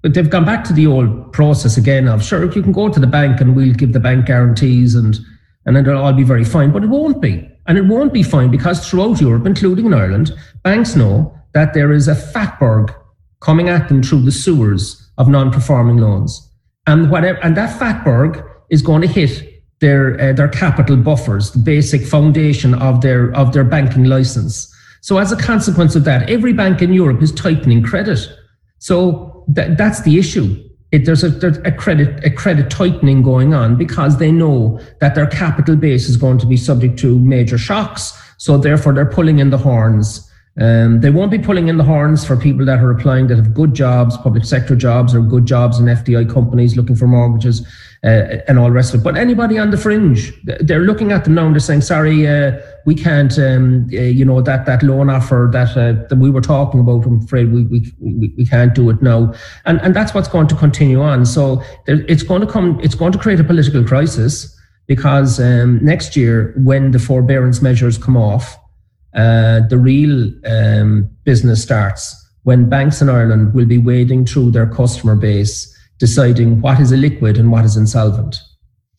[0.03, 3.07] they've gone back to the old process again of sure you can go to the
[3.07, 5.19] bank and we'll give the bank guarantees and
[5.65, 7.49] and then it'll all be very fine, but it won't be.
[7.67, 10.31] And it won't be fine because throughout Europe, including in Ireland,
[10.63, 12.93] banks know that there is a fatberg
[13.39, 16.49] coming at them through the sewers of non-performing loans.
[16.87, 19.52] And whatever and that fatberg is going to hit
[19.83, 24.73] their uh, their capital buffers, the basic foundation of their of their banking license.
[25.01, 28.19] So as a consequence of that, every bank in Europe is tightening credit.
[28.79, 30.47] So that, that's the issue.
[30.93, 35.15] It, there's, a, there's a credit a credit tightening going on because they know that
[35.15, 38.13] their capital base is going to be subject to major shocks.
[38.37, 40.07] So therefore, they're pulling in the horns.
[40.61, 43.53] Um, they won't be pulling in the horns for people that are applying that have
[43.53, 47.65] good jobs, public sector jobs, or good jobs in FDI companies looking for mortgages
[48.03, 49.03] uh, and all the rest of it.
[49.03, 52.59] But anybody on the fringe, they're looking at them now and they're saying, "Sorry, uh,
[52.85, 56.41] we can't, um, uh, you know, that that loan offer that uh, that we were
[56.41, 57.05] talking about.
[57.05, 59.33] I'm afraid we, we we we can't do it now."
[59.65, 61.25] And and that's what's going to continue on.
[61.25, 62.79] So it's going to come.
[62.81, 64.53] It's going to create a political crisis
[64.87, 68.57] because um, next year, when the forbearance measures come off
[69.15, 74.67] uh, the real um, business starts when banks in Ireland will be wading through their
[74.67, 78.35] customer base, deciding what is a liquid and what is insolvent.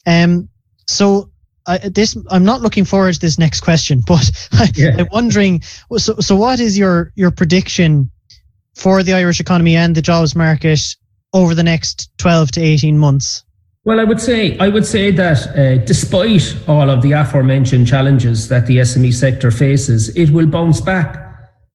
[0.07, 0.49] Um,
[0.87, 1.31] so
[1.67, 4.97] uh, this I'm not looking forward to this next question, but I, yeah.
[4.99, 5.63] I'm wondering.
[5.99, 8.11] So, so what is your your prediction
[8.75, 10.81] for the Irish economy and the jobs market
[11.35, 13.45] over the next 12 to 18 months?
[13.85, 18.49] Well, I would say I would say that uh, despite all of the aforementioned challenges
[18.49, 21.09] that the SME sector faces, it will bounce back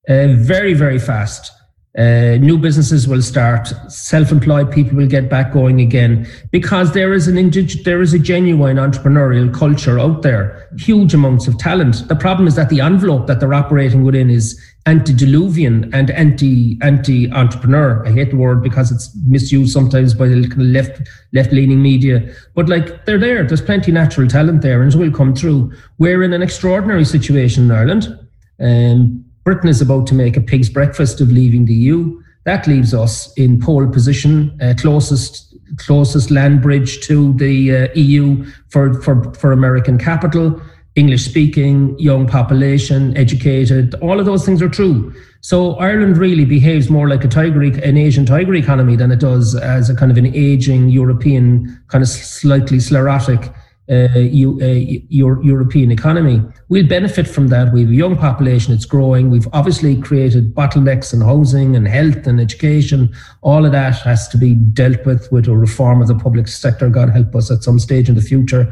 [0.09, 1.51] uh, very very fast.
[1.97, 3.67] Uh, new businesses will start.
[3.87, 8.19] Self-employed people will get back going again because there is an indig- there is a
[8.19, 10.69] genuine entrepreneurial culture out there.
[10.77, 12.07] Huge amounts of talent.
[12.07, 17.31] The problem is that the envelope that they're operating within is antediluvian and anti anti
[17.31, 18.05] entrepreneur.
[18.05, 21.01] I hate the word because it's misused sometimes by the left
[21.33, 22.31] left leaning media.
[22.53, 23.43] But like they're there.
[23.43, 25.73] There's plenty natural talent there, and it will come through.
[25.97, 28.19] We're in an extraordinary situation in Ireland.
[28.59, 32.21] Um, Britain is about to make a pig's breakfast of leaving the EU.
[32.43, 38.45] That leaves us in pole position, uh, closest closest land bridge to the uh, EU
[38.67, 40.61] for, for, for American capital.
[40.93, 45.11] English speaking, young population, educated, all of those things are true.
[45.41, 49.55] So Ireland really behaves more like a tiger, an Asian tiger economy than it does
[49.55, 53.51] as a kind of an aging European, kind of slightly sclerotic
[53.89, 56.41] uh, uh, European economy.
[56.67, 57.73] We'll benefit from that.
[57.73, 59.31] We have a young population, it's growing.
[59.31, 63.11] We've obviously created bottlenecks in housing and health and education.
[63.41, 66.89] All of that has to be dealt with with a reform of the public sector,
[66.89, 68.71] God help us at some stage in the future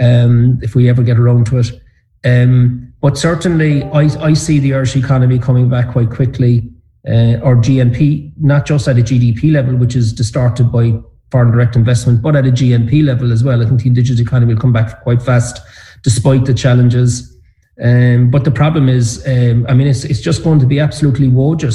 [0.00, 1.80] um, if we ever get around to it.
[2.24, 6.70] Um, but certainly, I, I see the Irish economy coming back quite quickly,
[7.06, 10.98] uh, or GNP, not just at a GDP level, which is distorted by
[11.34, 13.60] foreign direct investment, but at a GNP level as well.
[13.60, 15.60] I think the indigenous economy will come back quite fast,
[16.04, 17.36] despite the challenges.
[17.82, 21.26] Um, but the problem is, um, I mean, it's, it's just going to be absolutely
[21.26, 21.72] woeful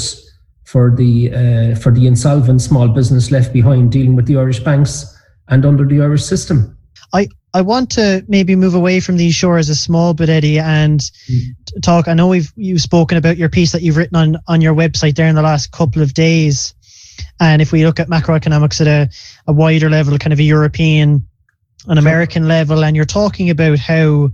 [0.64, 5.14] for the uh, for the insolvent small business left behind dealing with the Irish banks
[5.48, 6.74] and under the Irish system.
[7.12, 11.00] I, I want to maybe move away from these shores a small bit, Eddie, and
[11.28, 11.82] mm.
[11.82, 12.08] talk.
[12.08, 15.16] I know we've you've spoken about your piece that you've written on on your website
[15.16, 16.72] there in the last couple of days.
[17.40, 19.10] And if we look at macroeconomics at a,
[19.46, 21.26] a wider level, kind of a European,
[21.86, 24.30] an American level, and you're talking about how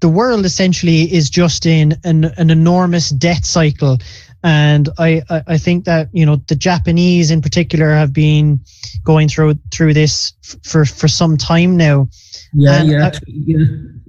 [0.00, 3.98] the world essentially is just in an, an enormous debt cycle
[4.42, 8.60] and I, I think that you know the Japanese in particular have been
[9.04, 12.08] going through through this for for some time now.
[12.54, 13.64] Yeah, yeah, I, yeah,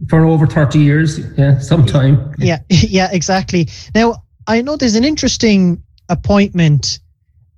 [0.07, 1.19] for over thirty years.
[1.37, 2.33] Yeah, some time.
[2.37, 3.67] Yeah, yeah, exactly.
[3.93, 6.99] Now I know there's an interesting appointment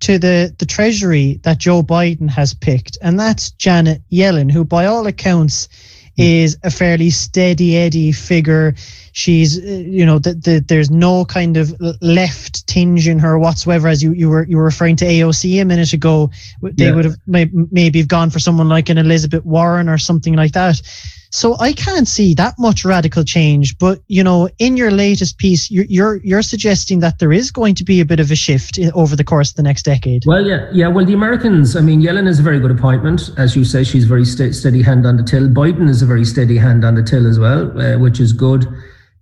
[0.04, 4.86] to the the Treasury that Joe Biden has picked, and that's Janet Yellen, who by
[4.86, 5.70] all accounts
[6.18, 6.22] hmm.
[6.22, 8.76] is a fairly steady Eddie figure.
[9.16, 13.88] She's, uh, you know, the, the, there's no kind of left tinge in her whatsoever.
[13.88, 16.32] As you, you were you were referring to AOC a minute ago,
[16.64, 16.95] they Yeah.
[16.95, 20.53] would have may, maybe have gone for someone like an Elizabeth Warren or something like
[20.53, 20.82] that.
[21.30, 23.78] So I can't see that much radical change.
[23.78, 27.76] But you know, in your latest piece, you're you're, you're suggesting that there is going
[27.76, 30.24] to be a bit of a shift over the course of the next decade.
[30.26, 30.88] Well, yeah, yeah.
[30.88, 31.76] Well, the Americans.
[31.76, 33.84] I mean, Yellen is a very good appointment, as you say.
[33.84, 35.47] She's very sta steady hand on the till.
[35.49, 38.66] Biden is a very steady hand on the till as well, uh, which is good.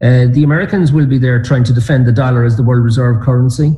[0.01, 3.21] Uh, the Americans will be there trying to defend the dollar as the world reserve
[3.21, 3.75] currency,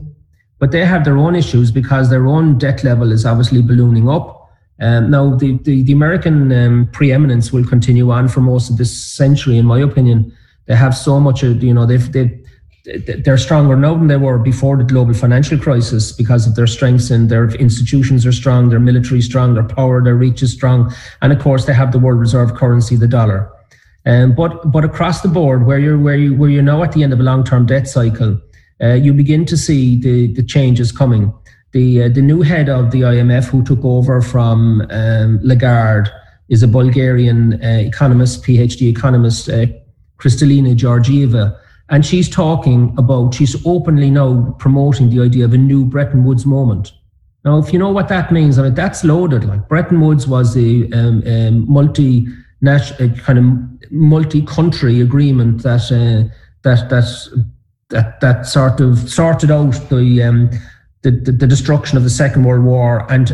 [0.60, 4.50] but they have their own issues because their own debt level is obviously ballooning up.
[4.80, 8.96] Um, now, the, the, the American um, preeminence will continue on for most of this
[8.96, 10.36] century, in my opinion.
[10.66, 12.40] They have so much, you know, they've, they've
[12.86, 17.12] they're stronger now than they were before the global financial crisis because of their strengths
[17.12, 20.94] and their institutions are strong, their military is strong, their power, their reach is strong,
[21.22, 23.50] and of course they have the world reserve currency, the dollar.
[24.06, 27.04] Um, but but across the board, where you're where you where you're now at the
[27.04, 28.40] end of a long term debt cycle,
[28.82, 31.34] uh, you begin to see the the changes coming.
[31.72, 36.10] The uh, the new head of the IMF who took over from um, Lagarde
[36.50, 39.66] is a Bulgarian uh, economist, PhD economist, uh,
[40.18, 41.58] Kristalina Georgieva.
[41.90, 46.46] And she's talking about, she's openly now promoting the idea of a new Bretton Woods
[46.46, 46.94] moment.
[47.44, 49.44] Now, if you know what that means, I mean, that's loaded.
[49.44, 52.28] Like Bretton Woods was the um, um, multi
[52.66, 52.80] uh,
[53.18, 56.34] kind of multi-country agreement that uh,
[56.64, 57.46] that that
[57.90, 60.50] that that sort of sorted out the, um,
[61.04, 63.32] the, the the destruction of the Second World War and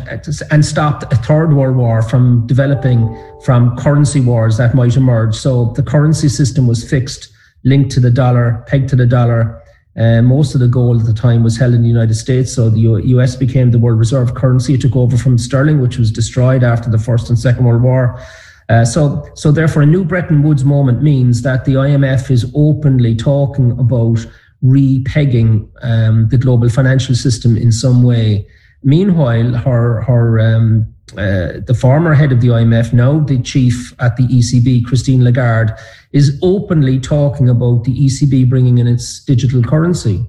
[0.51, 5.36] and stopped a Third World War from developing from currency wars that might emerge.
[5.36, 7.30] So the currency system was fixed,
[7.64, 9.62] linked to the dollar, pegged to the dollar.
[9.97, 12.70] Uh, most of the gold at the time was held in the United States, so
[12.70, 14.74] the U- US became the world reserve currency.
[14.76, 18.22] It took over from sterling, which was destroyed after the First and Second World War.
[18.70, 23.16] Uh, so, so therefore, a new Bretton Woods moment means that the IMF is openly
[23.16, 24.26] talking about
[24.64, 28.48] repegging um, the global financial system in some way.
[28.84, 34.16] Meanwhile, her her um, uh, the former head of the IMF, now the chief at
[34.16, 35.74] the ECB, Christine Lagarde,
[36.14, 40.26] is openly talking about the ECB bringing in its digital currency.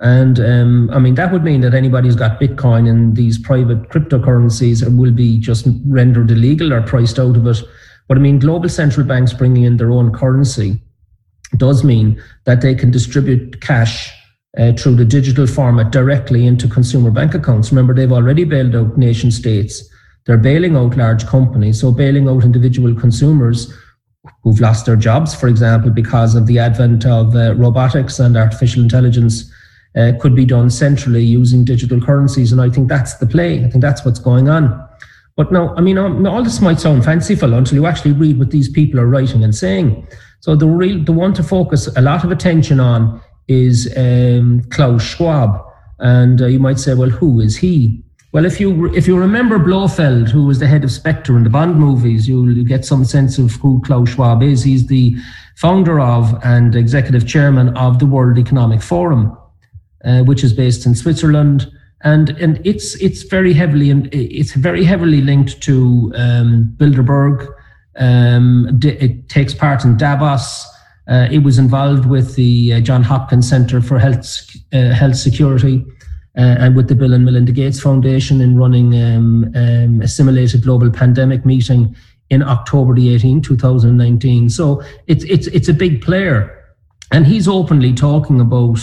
[0.00, 3.90] And um, I mean, that would mean that anybody who's got Bitcoin and these private
[3.90, 7.62] cryptocurrencies will be just rendered illegal or priced out of it.
[8.08, 10.80] But I mean, global central banks bringing in their own currency
[11.56, 14.10] does mean that they can distribute cash
[14.58, 17.70] uh, through the digital format directly into consumer bank accounts.
[17.70, 19.88] Remember, they've already bailed out nation states.
[20.26, 23.72] They're bailing out large companies, so bailing out individual consumers
[24.42, 28.82] who've lost their jobs, for example, because of the advent of uh, robotics and artificial
[28.82, 29.50] intelligence.
[29.96, 33.64] Uh, could be done centrally using digital currencies, and I think that's the play.
[33.64, 34.88] I think that's what's going on.
[35.36, 38.68] But no, I mean, all this might sound fanciful until you actually read what these
[38.68, 40.06] people are writing and saying.
[40.40, 45.02] So the real, the one to focus a lot of attention on is um, Klaus
[45.02, 45.60] Schwab,
[45.98, 48.02] and uh, you might say, well, who is he?
[48.32, 51.50] Well, if you if you remember Blofeld, who was the head of Spectre in the
[51.50, 54.62] Bond movies, you'll you get some sense of who Klaus Schwab is.
[54.62, 55.16] He's the
[55.56, 59.36] founder of and executive chairman of the World Economic Forum,
[60.04, 61.70] uh, which is based in Switzerland,
[62.02, 67.46] and and it's it's very heavily and it's very heavily linked to um, Bilderberg.
[67.96, 70.66] Um, it takes part in Davos.
[71.08, 75.84] Uh, it was involved with the uh, John Hopkins Center for Health uh, Health Security
[76.36, 80.62] uh, and with the Bill and Melinda Gates Foundation in running um, um, a simulated
[80.62, 81.94] global pandemic meeting
[82.30, 84.48] in October the 18th, 2019.
[84.48, 86.74] So it's it's it's a big player,
[87.10, 88.78] and he's openly talking about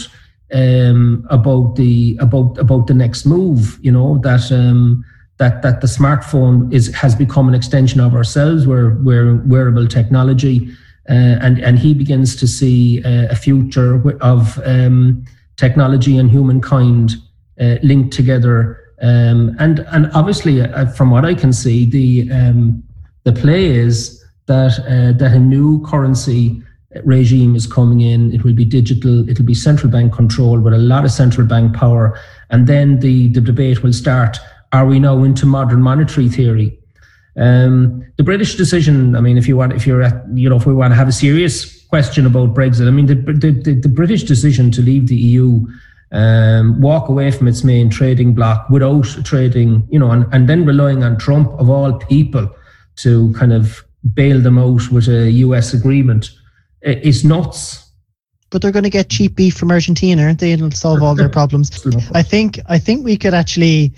[0.54, 3.80] um, about the about about the next move.
[3.82, 4.52] You know that.
[4.52, 5.06] Um,
[5.38, 8.66] that, that the smartphone is has become an extension of ourselves.
[8.66, 10.70] We're, we're wearable technology,
[11.10, 15.26] uh, and and he begins to see uh, a future of um,
[15.56, 17.16] technology and humankind
[17.60, 18.84] uh, linked together.
[19.02, 22.84] Um, and and obviously, uh, from what I can see, the um,
[23.24, 26.64] the play is that uh, that a new currency
[27.06, 28.34] regime is coming in.
[28.34, 29.28] It will be digital.
[29.30, 32.20] It'll be central bank control with a lot of central bank power,
[32.50, 34.38] and then the the debate will start.
[34.74, 36.78] Are we now into modern monetary theory?
[37.38, 39.16] Um, the British decision.
[39.16, 41.08] I mean, if you want, if you're at, you know, if we want to have
[41.08, 45.16] a serious question about Brexit, I mean, the the, the, British decision to leave the
[45.16, 45.66] EU
[46.12, 50.66] um, walk away from its main trading bloc without trading, you know, and, and then
[50.66, 52.50] relying on Trump of all people
[52.98, 53.84] to kind of
[54.14, 56.32] bail them out with a US agreement
[56.88, 57.84] is nuts.
[58.50, 60.54] But they're going to get cheap beef from Argentina, aren't they?
[60.54, 61.86] It'll solve all their problems.
[62.14, 63.94] I think I think we could actually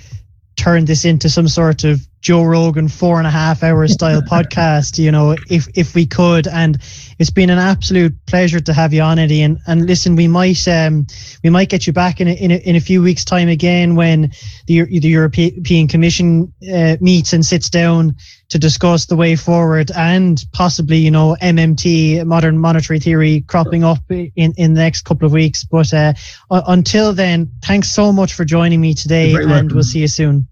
[0.60, 4.98] turn this into some sort of Joe Rogan four and a half hour style podcast,
[4.98, 6.48] you know, if if we could.
[6.48, 6.78] And
[7.18, 9.42] it's been an absolute pleasure to have you on, Eddie.
[9.42, 11.08] And and listen, we might um
[11.44, 13.96] we might get you back in a, in a, in a few weeks' time again
[13.96, 14.32] when
[14.68, 18.16] the the European Commission uh, meets and sits down
[18.50, 24.00] to discuss the way forward and possibly you know MMT modern monetary theory cropping up
[24.10, 25.64] in in the next couple of weeks.
[25.64, 26.14] But uh,
[26.50, 29.68] until then, thanks so much for joining me today, and welcome.
[29.74, 30.48] we'll see you soon.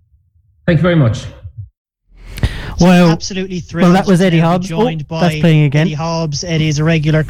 [0.65, 1.25] Thank you very much.
[2.79, 3.91] Well, absolutely thrilled.
[3.91, 4.67] Well, that was Eddie Hobbs.
[4.67, 5.87] Joined oh, by that's playing again.
[5.87, 6.43] Eddie Hobbs.
[6.43, 7.25] Eddie is a regular.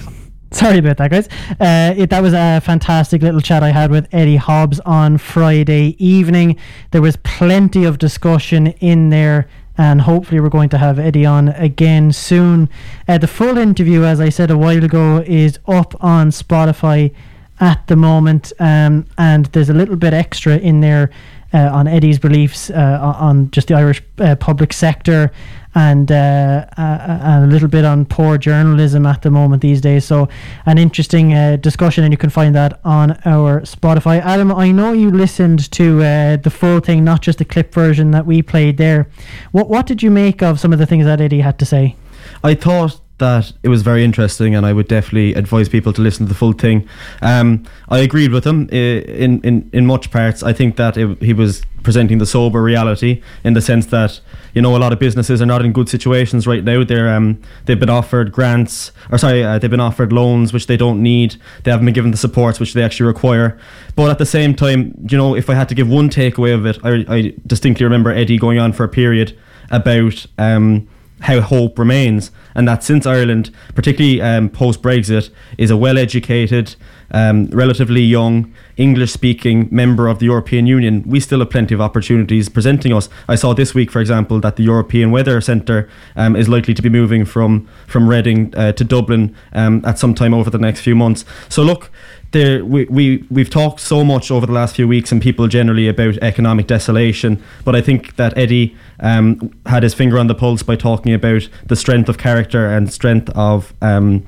[0.51, 1.27] Sorry about that, guys.
[1.59, 5.95] Uh, it, that was a fantastic little chat I had with Eddie Hobbs on Friday
[6.03, 6.57] evening.
[6.91, 9.47] There was plenty of discussion in there,
[9.77, 12.69] and hopefully, we're going to have Eddie on again soon.
[13.07, 17.13] Uh, the full interview, as I said a while ago, is up on Spotify
[17.59, 21.11] at the moment, um, and there's a little bit extra in there
[21.53, 25.31] uh, on Eddie's beliefs uh, on just the Irish uh, public sector
[25.77, 30.05] and uh, a, a, little bit on poor journalism at the moment these days.
[30.05, 30.27] So,
[30.65, 34.19] an interesting uh, discussion, and you can find that on our Spotify.
[34.19, 38.09] Adam, I know you listened to uh, the full thing, not just the clip version
[38.09, 39.07] that we played there.
[39.51, 41.95] What what did you make of some of the things that Eddie had to say?
[42.43, 46.25] I thought that it was very interesting, and I would definitely advise people to listen
[46.25, 46.89] to the full thing.
[47.21, 50.41] Um, I agreed with him in in in much parts.
[50.41, 54.19] I think that it, he was presenting the sober reality in the sense that
[54.53, 56.83] you know a lot of businesses are not in good situations right now.
[56.83, 60.77] They're um, they've been offered grants, or sorry, uh, they've been offered loans which they
[60.77, 61.35] don't need.
[61.63, 63.57] They haven't been given the supports which they actually require.
[63.95, 66.65] But at the same time, you know, if I had to give one takeaway of
[66.65, 69.37] it, I, I distinctly remember Eddie going on for a period
[69.69, 70.25] about.
[70.37, 70.87] Um,
[71.21, 76.75] how hope remains, and that since Ireland, particularly um, post Brexit, is a well educated,
[77.11, 81.81] um, relatively young, English speaking member of the European Union, we still have plenty of
[81.81, 83.09] opportunities presenting us.
[83.27, 86.81] I saw this week, for example, that the European Weather Centre um, is likely to
[86.81, 90.81] be moving from, from Reading uh, to Dublin um, at some time over the next
[90.81, 91.25] few months.
[91.49, 91.89] So, look,
[92.31, 95.87] there we, we we've talked so much over the last few weeks and people generally
[95.87, 100.61] about economic desolation but I think that Eddie um, had his finger on the pulse
[100.61, 104.25] by talking about the strength of character and strength of um,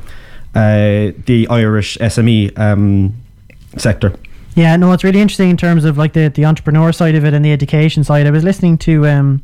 [0.55, 3.13] uh, the Irish SME um,
[3.77, 4.13] sector
[4.59, 7.33] yeah, no, it's really interesting in terms of like the, the entrepreneur side of it
[7.33, 8.27] and the education side.
[8.27, 9.43] I was listening to um,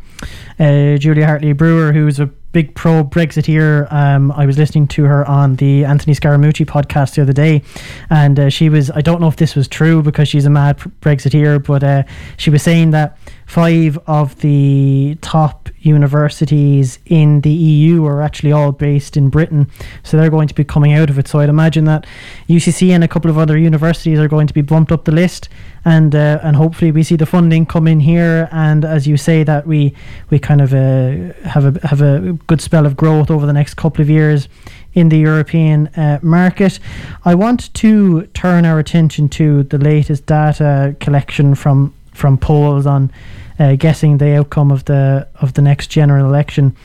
[0.60, 3.92] uh, Julia Hartley Brewer, who's a big pro Brexiteer.
[3.94, 7.62] Um, I was listening to her on the Anthony Scaramucci podcast the other day,
[8.10, 10.80] and uh, she was, I don't know if this was true because she's a mad
[11.02, 12.04] Brexiteer, but uh,
[12.36, 18.72] she was saying that five of the top universities in the EU are actually all
[18.72, 19.70] based in Britain.
[20.04, 21.28] So they're going to be coming out of it.
[21.28, 22.06] So I'd imagine that
[22.50, 25.48] UCC and a couple of other universities are going to be bumped up the list.
[25.88, 29.44] And uh, and hopefully we see the funding come in here, and as you say
[29.44, 29.94] that we
[30.32, 33.76] we kind of uh, have a have a good spell of growth over the next
[33.76, 34.50] couple of years
[34.96, 36.80] in the European uh, market.
[37.24, 43.12] I want to turn our attention to the latest data collection from from polls on
[43.60, 46.76] uh, guessing the outcome of the of the next general election.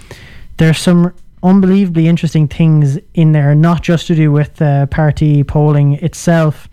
[0.59, 5.95] There's some unbelievably interesting things in there, not just to do with uh, party polling
[5.95, 6.68] itself,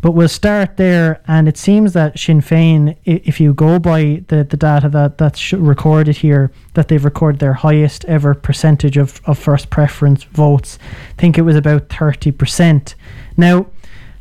[0.00, 1.20] but we'll start there.
[1.26, 5.52] And it seems that Sinn Féin, if you go by the, the data that that's
[5.52, 10.78] recorded here, that they've recorded their highest ever percentage of, of first preference votes.
[11.16, 12.94] I think it was about 30%.
[13.36, 13.66] Now,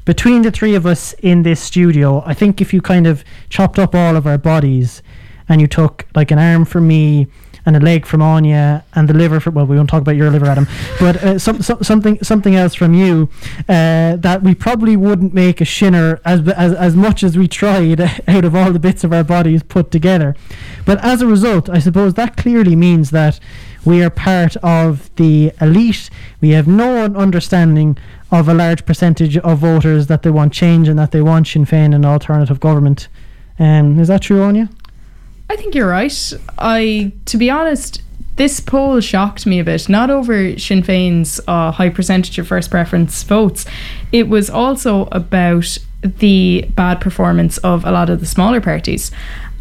[0.06, 3.80] between the three of us in this studio, I think if you kind of chopped
[3.80, 5.04] up all of our bodies
[5.48, 7.28] and you took like an arm from me
[7.66, 10.32] and a leg from Áine and the liver from well we won't talk about your
[10.32, 10.68] liver Adam
[11.00, 13.30] but uh, some, some, something something else from you
[13.70, 18.02] uh, that we probably wouldn't make a shinner as, as as much as we tried
[18.28, 20.36] out of all the bits of our bodies put together.
[20.86, 23.40] But as a result I suppose that clearly means that
[23.84, 26.10] we are part of the elite.
[26.40, 27.98] We have no understanding
[28.32, 31.66] of a large percentage of voters that they want change and that they want Sinn
[31.66, 33.08] Féin an alternative government.
[33.60, 34.70] Um, is that true, Áine?
[35.50, 36.34] I think you're right.
[36.58, 38.02] I, to be honest,
[38.38, 39.90] this poll shocked me a bit.
[39.90, 43.66] Not over Sinn Féin's uh, high percentage of first preference votes.
[44.12, 49.12] It was also about the bad performance of a lot of the smaller parties.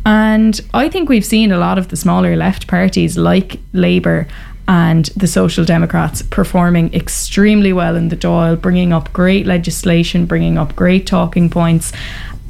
[0.07, 4.27] And I think we've seen a lot of the smaller left parties like Labour
[4.71, 10.57] and the Social Democrats performing extremely well in the Dáil, bringing up great legislation, bringing
[10.57, 11.93] up great talking points.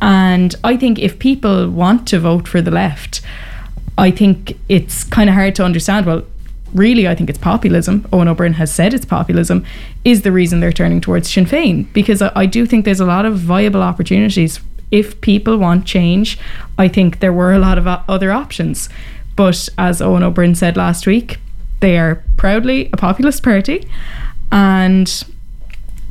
[0.02, 3.22] And I think if people want to vote for the left,
[3.96, 6.04] I think it's kind of hard to understand.
[6.04, 6.24] Well,
[6.74, 8.06] really, I think it's populism.
[8.12, 9.64] Owen Ó has said it's populism,
[10.04, 11.90] is the reason they're turning towards Sinn Féin.
[11.94, 14.60] Because I, I do think there's a lot of viable opportunities.
[14.90, 16.38] If people want change,
[16.76, 18.90] I think there were a lot of other options.
[19.36, 21.38] But as Eoin Ó Broin said last week,
[21.80, 23.88] they are proudly a populist party,
[24.52, 25.24] and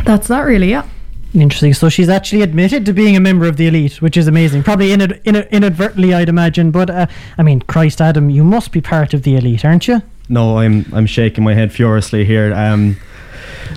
[0.06, 0.70] that's that really.
[0.70, 0.88] Yeah.
[1.34, 1.76] Interesting.
[1.76, 4.64] So she's actually admitted to being a member of the elite, which is amazing.
[4.64, 6.72] Probably inad- in- inadvertently, I'd imagine.
[6.72, 7.06] But uh,
[7.38, 10.02] I mean, Christ, Adam, you must be part of the elite, aren't you?
[10.28, 12.52] No, I'm I'm shaking my head furiously here.
[12.54, 12.98] Um,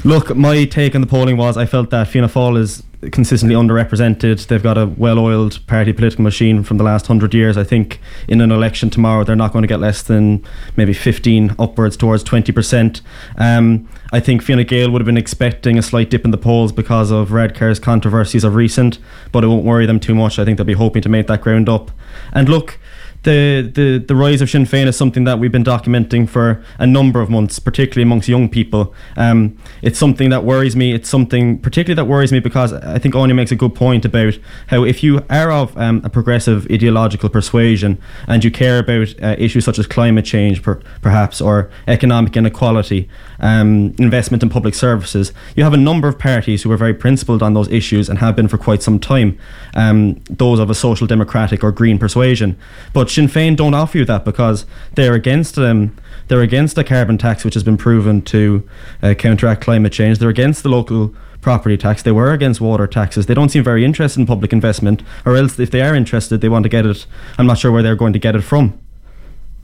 [0.03, 4.46] look, my take on the polling was I felt that Fianna Fáil is consistently underrepresented.
[4.46, 7.57] They've got a well-oiled party political machine from the last hundred years.
[7.57, 10.44] I think in an election tomorrow, they're not going to get less than
[10.76, 13.00] maybe 15 upwards towards 20 percent.
[13.36, 16.70] Um, I think Fine Gael would have been expecting a slight dip in the polls
[16.70, 18.98] because of Varadkar's controversies of recent,
[19.32, 20.38] but it won't worry them too much.
[20.38, 21.90] I think they'll be hoping to make that ground up.
[22.32, 22.78] And look
[23.23, 26.87] the, the, the rise of Sinn Féin is something that we've been documenting for a
[26.87, 28.93] number of months, particularly amongst young people.
[29.16, 30.93] Um, it's something that worries me.
[30.93, 34.39] It's something particularly that worries me because I think Áine makes a good point about
[34.68, 39.37] how if you are of um, a progressive ideological persuasion and you care about uh,
[39.39, 43.09] issues such as climate change, per, perhaps, or economic inequality,
[43.39, 47.43] um, investment in public services, you have a number of parties who are very principled
[47.43, 49.39] on those issues and have been for quite some time.
[49.75, 52.59] Um, those of a social democratic or green persuasion,
[52.93, 55.96] but Sinn Féin don't offer you that because they're against um,
[56.28, 58.68] they're against a carbon tax which has been proven to
[59.02, 60.18] uh, counteract climate change.
[60.18, 62.02] They're against the local property tax.
[62.02, 63.26] They were against water taxes.
[63.26, 66.48] They don't seem very interested in public investment, or else if they are interested, they
[66.48, 67.06] want to get it.
[67.36, 68.78] I'm not sure where they're going to get it from.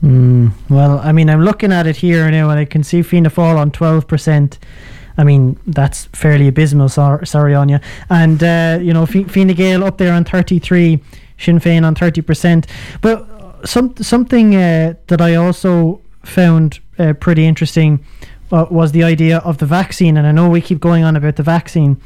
[0.03, 3.29] Mm, well, I mean, I'm looking at it here now, and I can see Fianna
[3.29, 4.57] Fáil on 12%.
[5.17, 6.87] I mean, that's fairly abysmal.
[6.87, 7.81] Sorry, Áine.
[8.09, 11.01] And, uh, you know, Fine Gael up there on 33,
[11.37, 12.65] Sinn Féin on 30%.
[13.01, 13.27] But
[13.65, 18.05] some something uh, that I also found uh, pretty interesting
[18.51, 21.35] uh, was the idea of the vaccine, and I know we keep going on about
[21.35, 22.01] the vaccine,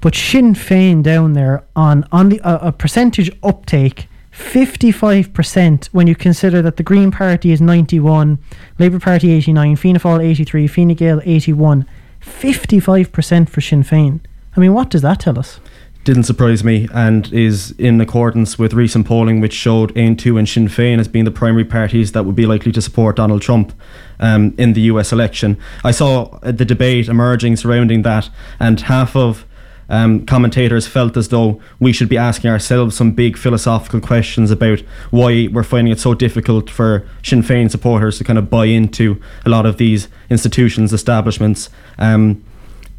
[0.00, 4.06] but Sinn Féin down there on on the a percentage uptake.
[4.32, 8.38] 55% when you consider that the Green Party is 91,
[8.78, 11.84] Labour Party 89, Fianna Fáil 83, Fine Gael 81.
[12.20, 14.20] 55% for Sinn Féin.
[14.56, 15.60] I mean, what does that tell us?
[16.04, 20.68] Didn't surprise me and is in accordance with recent polling which showed Aontú and Sinn
[20.68, 23.72] Féin as being the primary parties that would be likely to support Donald Trump
[24.18, 25.58] um, in the US election.
[25.84, 29.44] I saw uh, the debate emerging surrounding that and half of
[29.90, 34.80] um, commentators felt as though we should be asking ourselves some big philosophical questions about
[35.10, 39.20] why we're finding it so difficult for Sinn Féin supporters to kind of buy into
[39.44, 41.68] a lot of these institutions, establishments.
[41.98, 42.42] Um,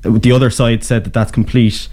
[0.01, 1.87] the other side said that that's complete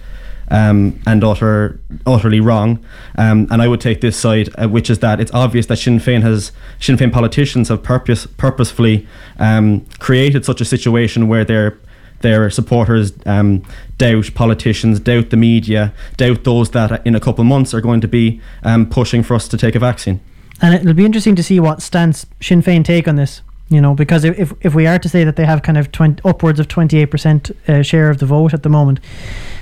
[0.49, 2.83] um, and utter, utterly wrong.
[3.17, 5.99] Um, and I would take this side, uh, which is that it's obvious that Sinn
[5.99, 11.77] Féin has Sinn Féin politicians have purpose, purposefully um, created such a situation where their
[12.21, 13.63] their supporters um,
[13.97, 18.01] doubt politicians, doubt the media, doubt those that in a couple of months are going
[18.01, 20.19] to be um, pushing for us to take a vaccine.
[20.61, 23.93] And it'll be interesting to see what stance Sinn Féin take on this you know,
[23.93, 26.67] because if if we are to say that they have kind of 20, upwards of
[26.67, 28.99] 28% uh, share of the vote at the moment,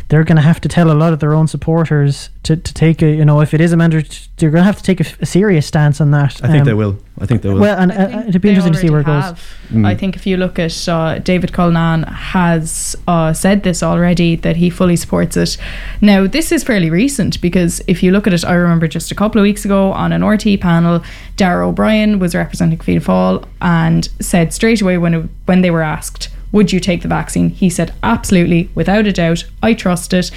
[0.10, 3.01] they're going to have to tell a lot of their own supporters to, to take
[3.01, 5.05] a, you know, if it is a mandatory, they're going to have to take a,
[5.20, 6.41] a serious stance on that.
[6.43, 6.97] I think um, they will.
[7.20, 7.60] I think they will.
[7.60, 9.26] Well, and uh, it'd be interesting to see where it goes.
[9.70, 9.86] Mm.
[9.86, 14.55] I think if you look at uh, David Cullinane has uh, said this already that
[14.55, 15.58] he fully supports it.
[15.99, 19.16] Now, this is fairly recent because if you look at it, I remember just a
[19.16, 21.03] couple of weeks ago on an RTÉ panel,
[21.36, 25.84] Darragh O'Brien was representing Fianna Fáil and said straight away when it, when they were
[25.84, 27.50] asked would you take the vaccine?
[27.50, 29.45] He said, Absolutely, without a doubt.
[29.62, 30.32] I trust it.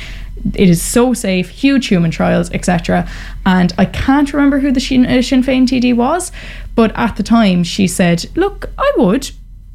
[0.55, 3.09] It is so safe, huge human trials, etc.
[3.45, 6.33] And I can't remember who the Sinn, uh, Féin TD was,
[6.75, 9.31] but at the time she said, Look, I would,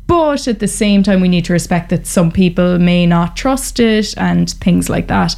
[0.07, 3.79] but at the same time, we need to respect that some people may not trust
[3.79, 5.35] it and things like that.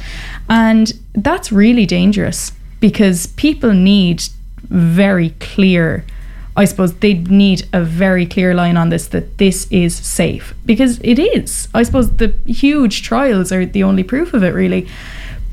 [0.48, 4.22] And that's really dangerous because people need
[4.68, 6.04] very clear
[6.58, 10.98] I suppose they need a very clear line on this that this is safe because
[11.04, 11.68] it is.
[11.72, 14.88] I suppose the huge trials are the only proof of it, really.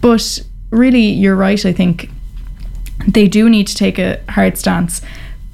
[0.01, 0.41] But
[0.71, 1.63] really, you're right.
[1.63, 2.09] I think
[3.07, 5.03] they do need to take a hard stance.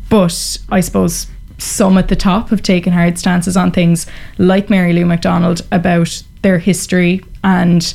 [0.09, 1.27] But I suppose
[1.57, 6.23] some at the top have taken hard stances on things like Mary Lou McDonald about
[6.43, 7.93] their history and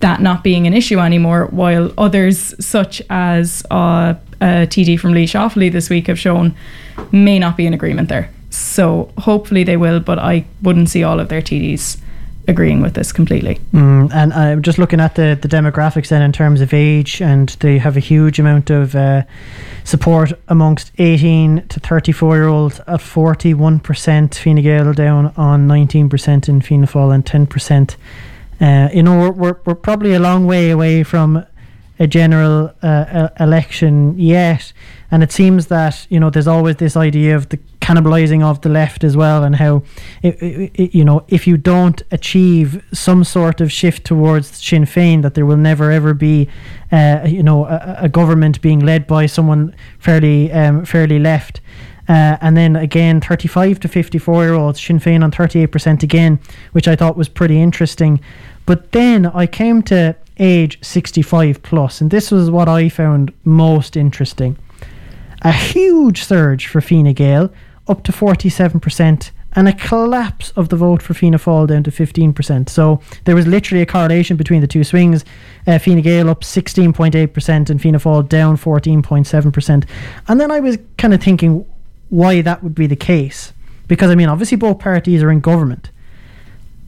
[0.00, 5.34] that not being an issue anymore, while others, such as uh, a TD from Laois
[5.34, 6.54] Offaly this week, have shown
[7.12, 8.30] may not be in agreement there.
[8.50, 12.00] So hopefully they will, but I wouldn't see all of their TDs
[12.48, 13.58] agreeing with this completely.
[13.72, 17.48] Mm, and I'm just looking at the, the demographics then in terms of age, and
[17.60, 19.22] they have a huge amount of uh,
[19.84, 26.60] support amongst 18 to 34 year olds at 41%, Fine Gael down on 19% in
[26.60, 27.96] Fianna Fáil and 10%.
[28.58, 31.44] Uh, you know, we're, we're, we're probably a long way away from
[31.98, 34.72] a general uh, election yet.
[35.10, 38.68] And it seems that you know there's always this idea of the cannibalizing of the
[38.68, 39.84] left as well, and how
[40.22, 44.84] it, it, it, you know if you don't achieve some sort of shift towards Sinn
[44.84, 46.48] Féin, that there will never ever be
[46.90, 51.60] uh, you know a, a, government being led by someone fairly um, fairly left.
[52.08, 56.38] Uh, and then again, 35 to 54 year olds, Sinn Féin on 38% again,
[56.70, 58.20] which I thought was pretty interesting.
[58.64, 63.96] But then I came to age 65 plus, and this was what I found most
[63.96, 64.56] interesting.
[65.42, 67.52] A huge surge for Fine Gael,
[67.88, 72.68] up to 47%, and a collapse of the vote for Fianna Fáil down to 15%.
[72.68, 75.24] So there was literally a correlation between the two swings.
[75.66, 79.88] Uh, Fine Gael up 16.8% and Fianna Fáil down 14.7%.
[80.28, 81.64] And then I was kind of thinking
[82.10, 83.54] why that would be the case.
[83.88, 85.90] Because, I mean, obviously both parties are in government.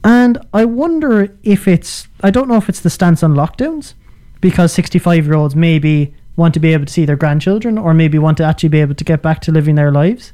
[0.04, 3.94] And I wonder if it's, I don't know if it's the stance on lockdowns,
[4.40, 8.18] because 65 year olds maybe want to be able to see their grandchildren or maybe
[8.18, 10.32] want to actually be able to get back to living their lives.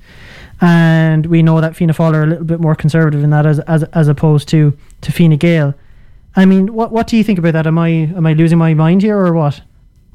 [0.61, 3.59] And we know that Fianna Fáil are a little bit more conservative in that as,
[3.61, 5.75] as, as opposed to, to Fine Gael.
[6.37, 7.67] I mean, what, what do you think about that?
[7.67, 9.63] Am I, am I losing my mind here or what?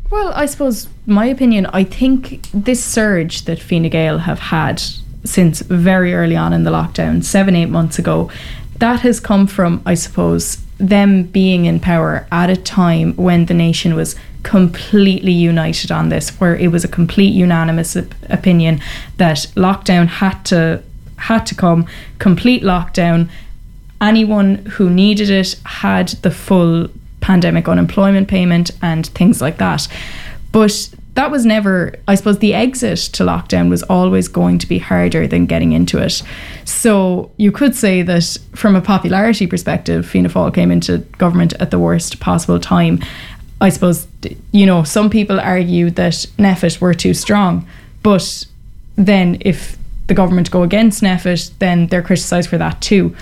[0.10, 4.82] Well, I suppose my opinion, I think this surge that Fine Gael have had
[5.24, 8.32] since very early on in the lockdown, seven, eight months ago,
[8.80, 13.54] that has come from, I suppose, them being in power at a time when the
[13.54, 18.82] nation was completely united on this, where it was a complete unanimous op- opinion
[19.18, 20.82] that lockdown had to
[21.18, 21.86] had to come,
[22.18, 23.30] complete lockdown.
[24.00, 26.88] Anyone who needed it had the full
[27.20, 29.90] pandemic unemployment payment and things like that.
[30.54, 30.90] But
[31.20, 35.28] that was never, I suppose, the exit to lockdown was always going to be harder
[35.28, 36.24] than getting into it.
[36.64, 41.72] So you could say that from a popularity perspective, Fianna Fáil came into government at
[41.72, 43.04] the worst possible time.
[43.60, 44.08] I suppose,
[44.54, 47.68] you know, some people argue that NPHET were too strong,
[48.02, 48.46] but
[48.96, 53.14] then if the government go against NPHET, then they're criticised for that too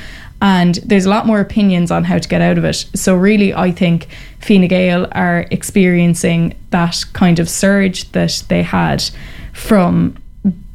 [0.41, 2.85] and there's a lot more opinions on how to get out of it.
[2.93, 4.07] So really, I think
[4.39, 9.03] Fine Gael are experiencing that kind of surge that they had
[9.53, 10.15] from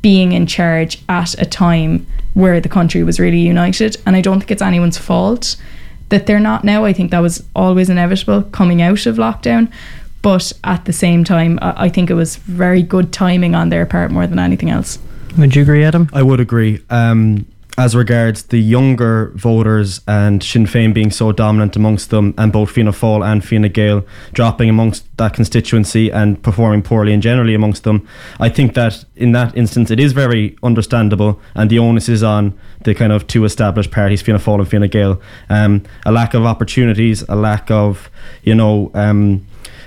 [0.03, 3.97] being in charge at a time where the country was really united.
[4.05, 5.57] And I don't think it's anyone's fault
[6.09, 6.85] that they're not now.
[6.85, 9.71] I think that was always inevitable coming out of lockdown.
[10.23, 14.11] But at the same time, I think it was very good timing on their part
[14.11, 14.99] more than anything else.
[15.37, 16.09] Would you agree, Adam?
[16.13, 16.81] I would agree.
[16.91, 17.47] Um,
[17.79, 22.71] as regards the younger voters and Sinn Féin being so dominant amongst them, and both
[22.71, 27.85] Fianna Fáil and Fine Gael dropping amongst that constituency and performing poorly and generally amongst
[27.85, 28.07] them,
[28.39, 32.59] I think that in that instance it is very understandable, and the onus is on
[32.85, 35.21] the kind of two established parties, Fianna Fáil and Fine Gael.
[35.49, 38.11] Um, a lack of opportunities, a lack of,
[38.43, 39.47] you know, um,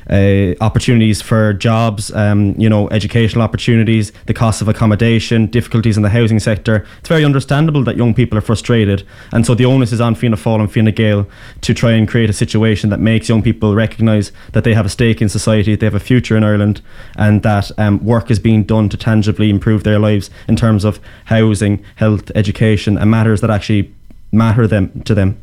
[0.10, 6.04] uh, opportunities for jobs, um, you know, educational opportunities, the cost of accommodation, difficulties in
[6.04, 6.86] the housing sector.
[7.00, 10.38] It's very understandable that young people are frustrated, and so the onus is on Fianna
[10.38, 11.28] Fáil and Fine Gael
[11.62, 14.90] to try and create a situation that makes young people recognise that they have a
[14.90, 16.82] stake in society, they have a future in Ireland,
[17.16, 21.00] and that um, work is being done to tangibly improve their lives in terms of
[21.26, 23.94] housing, health, education, and matters that actually
[24.32, 25.38] matter them to them.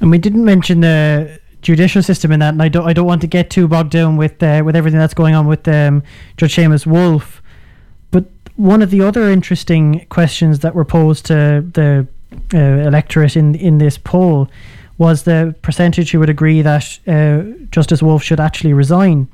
[0.00, 3.22] And we didn't mention the judicial system in that, and I don't I don't want
[3.22, 6.02] to get too bogged down with uh, with everything that's going on with um,
[6.36, 7.40] Judge Seamus Woulfe.
[8.12, 12.06] But one of the other interesting questions that were posed to the
[12.52, 14.48] uh, electorate in in this poll
[14.98, 19.26] was the percentage who would agree that uh, Justice Woulfe should actually resign,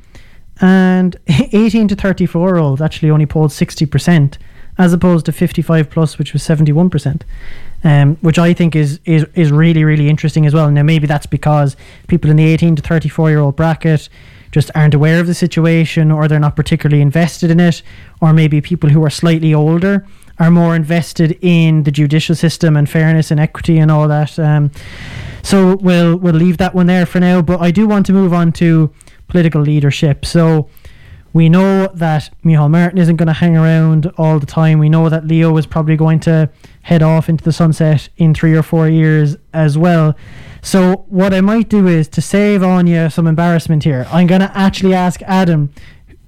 [0.60, 4.38] and 18 to 34 year olds actually only polled 60 percent,
[4.78, 7.24] as opposed to 55 plus, which was 71 percent
[7.84, 10.70] um, which I think is, is is really really interesting as well.
[10.70, 11.76] Now maybe that's because
[12.08, 14.08] people in the 18 to 34 year old bracket
[14.52, 17.82] just aren't aware of the situation, or they're not particularly invested in it,
[18.20, 20.04] or maybe people who are slightly older
[20.38, 24.38] are more invested in the judicial system and fairness and equity and all that.
[24.38, 24.70] Um,
[25.42, 27.42] so we'll we'll leave that one there for now.
[27.42, 28.92] But I do want to move on to
[29.28, 30.24] political leadership.
[30.24, 30.68] So
[31.32, 34.78] we know that Micheál Martin isn't going to hang around all the time.
[34.78, 36.50] We know that Leo is probably going to
[36.82, 40.16] head off into the sunset in three or four years as well.
[40.62, 44.06] So what I might do is to save you some embarrassment here.
[44.10, 45.72] I'm going to actually ask Adam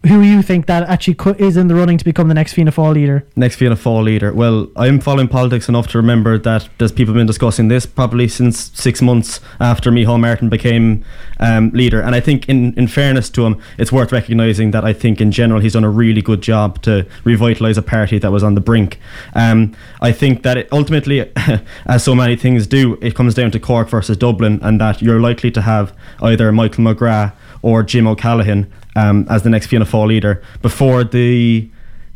[0.07, 2.73] who you think that actually co- is in the running to become the next Fianna
[2.73, 3.25] Fáil leader?
[3.37, 4.33] Next Fianna Fáil leader.
[4.33, 8.73] Well, I'm following politics enough to remember that there's people been discussing this probably since
[8.75, 11.05] six months after Micheál Martin became
[11.39, 12.01] um, leader.
[12.01, 15.31] And I think, in, in fairness to him, it's worth recognising that I think in
[15.31, 18.61] general he's done a really good job to revitalise a party that was on the
[18.61, 18.99] brink.
[19.35, 21.31] Um, I think that ultimately,
[21.87, 25.21] as so many things do, it comes down to Cork versus Dublin, and that you're
[25.21, 27.33] likely to have either Michael McGrath
[27.63, 30.43] or Jim O'Callaghan um, as the next Fianna Fáil leader.
[30.61, 31.71] Before the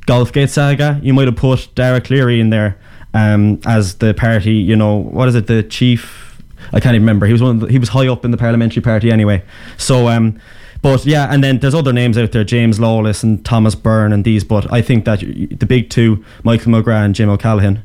[0.07, 2.79] Golfgate saga, you might have put Dara Calleary in there
[3.15, 4.55] um, as the party.
[4.55, 5.47] You know, what is it?
[5.47, 6.43] The chief.
[6.73, 7.27] I can't even remember.
[7.27, 7.59] He was one.
[7.61, 9.43] The, he was high up in the parliamentary party anyway.
[9.77, 10.09] So.
[10.09, 10.41] Um,
[10.83, 14.25] but yeah, and then there's other names out there, James Lawless and Thomas Byrne and
[14.25, 14.45] these.
[14.45, 17.83] But I think that the big two, Michael McGrath and Jim O'Callaghan.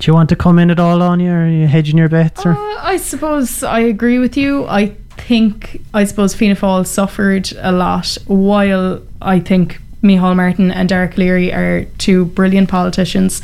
[0.00, 1.30] Do you want to come in at all on you?
[1.30, 2.44] Are you hedging your bets?
[2.44, 2.52] Or?
[2.52, 4.66] Uh, I suppose I agree with you.
[4.66, 10.88] I think, I suppose Fianna Fáil suffered a lot while I think Micheál Martin and
[10.88, 13.40] Dara Calleary are two brilliant politicians.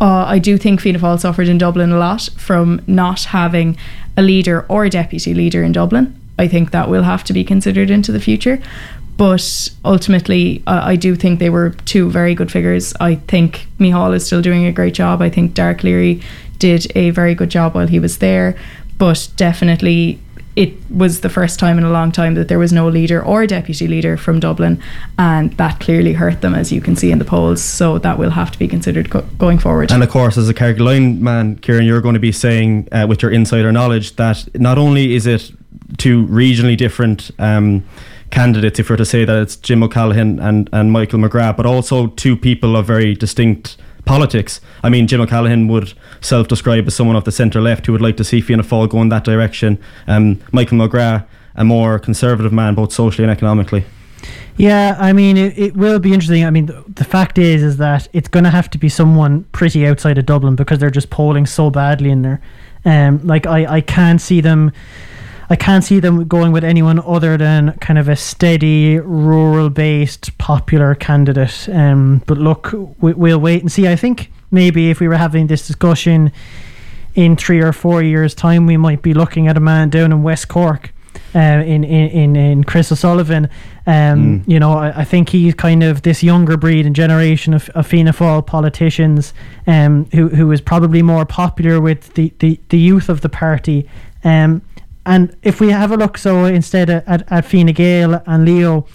[0.00, 3.76] Uh, I do think Fianna Fáil suffered in Dublin a lot from not having
[4.16, 6.18] a leader or a deputy leader in Dublin.
[6.38, 8.60] I think that will have to be considered into the future.
[9.16, 12.94] But ultimately, uh, I do think they were two very good figures.
[12.98, 15.20] I think Micheál is still doing a great job.
[15.20, 16.22] I think Dara Calleary
[16.58, 18.56] did a very good job while he was there.
[18.96, 20.18] But definitely,
[20.60, 23.46] it was the first time in a long time that there was no leader or
[23.46, 24.78] deputy leader from Dublin,
[25.18, 27.62] and that clearly hurt them, as you can see in the polls.
[27.62, 29.90] So that will have to be considered co- going forward.
[29.90, 33.22] And of course, as a Carrigaline man, Ciaran, you're going to be saying uh, with
[33.22, 35.50] your insider knowledge that not only is it
[35.96, 37.82] two regionally different um,
[38.30, 41.64] candidates, if we are to say that it's Jim O'Callaghan and, and Michael McGrath, but
[41.64, 44.60] also two people of very distinct politics.
[44.82, 48.02] I mean, Jim O'Callaghan would self describe as someone of the centre left who would
[48.02, 49.78] like to see Fianna Fáil go in that direction.
[50.06, 53.84] Um, Michael McGrath, a more conservative man, both socially and economically.
[54.56, 56.44] Yeah, I mean, it, it will be interesting.
[56.44, 59.44] I mean, the, the fact is, is that it's going to have to be someone
[59.52, 62.40] pretty outside of Dublin because they're just polling so badly in there.
[62.84, 64.72] Um, like I, I can't see them
[65.50, 70.38] I can't see them going with anyone other than kind of a steady, rural based,
[70.38, 71.68] popular candidate.
[71.68, 73.88] Um, but look, we, we'll wait and see.
[73.88, 76.30] I think maybe if we were having this discussion
[77.16, 80.22] in three or four years' time, we might be looking at a man down in
[80.22, 80.92] West Cork.
[81.32, 83.48] Uh, in, in in Chris O'Sullivan,
[83.86, 84.48] um, mm.
[84.48, 87.86] you know, I, I, think he's kind of this younger breed and generation of, of
[87.86, 89.32] Fianna Fáil politicians,
[89.68, 93.88] um, who who is probably more popular with the, the, the youth of the party,
[94.24, 94.62] um,
[95.06, 98.86] and if we have a look, so instead at, at, Fine Gael and Leo,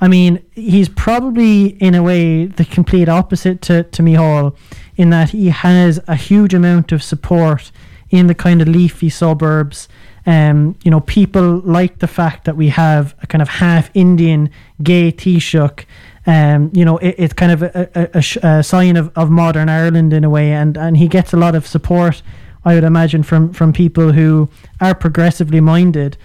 [0.00, 4.56] I mean, he's probably in a way the complete opposite to, to Micheál
[4.96, 7.72] in that he has a huge amount of support
[8.10, 9.88] in the kind of leafy suburbs.
[10.26, 14.50] Um, you know, people like the fact that we have a kind of half Indian
[14.82, 15.84] gay Taoiseach.
[16.26, 19.68] Um, you know, it, it's kind of a, a, a, a sign of, of modern
[19.68, 22.22] Ireland in a way, and, and he gets a lot of support
[22.68, 26.18] I would imagine from from people who are progressively minded.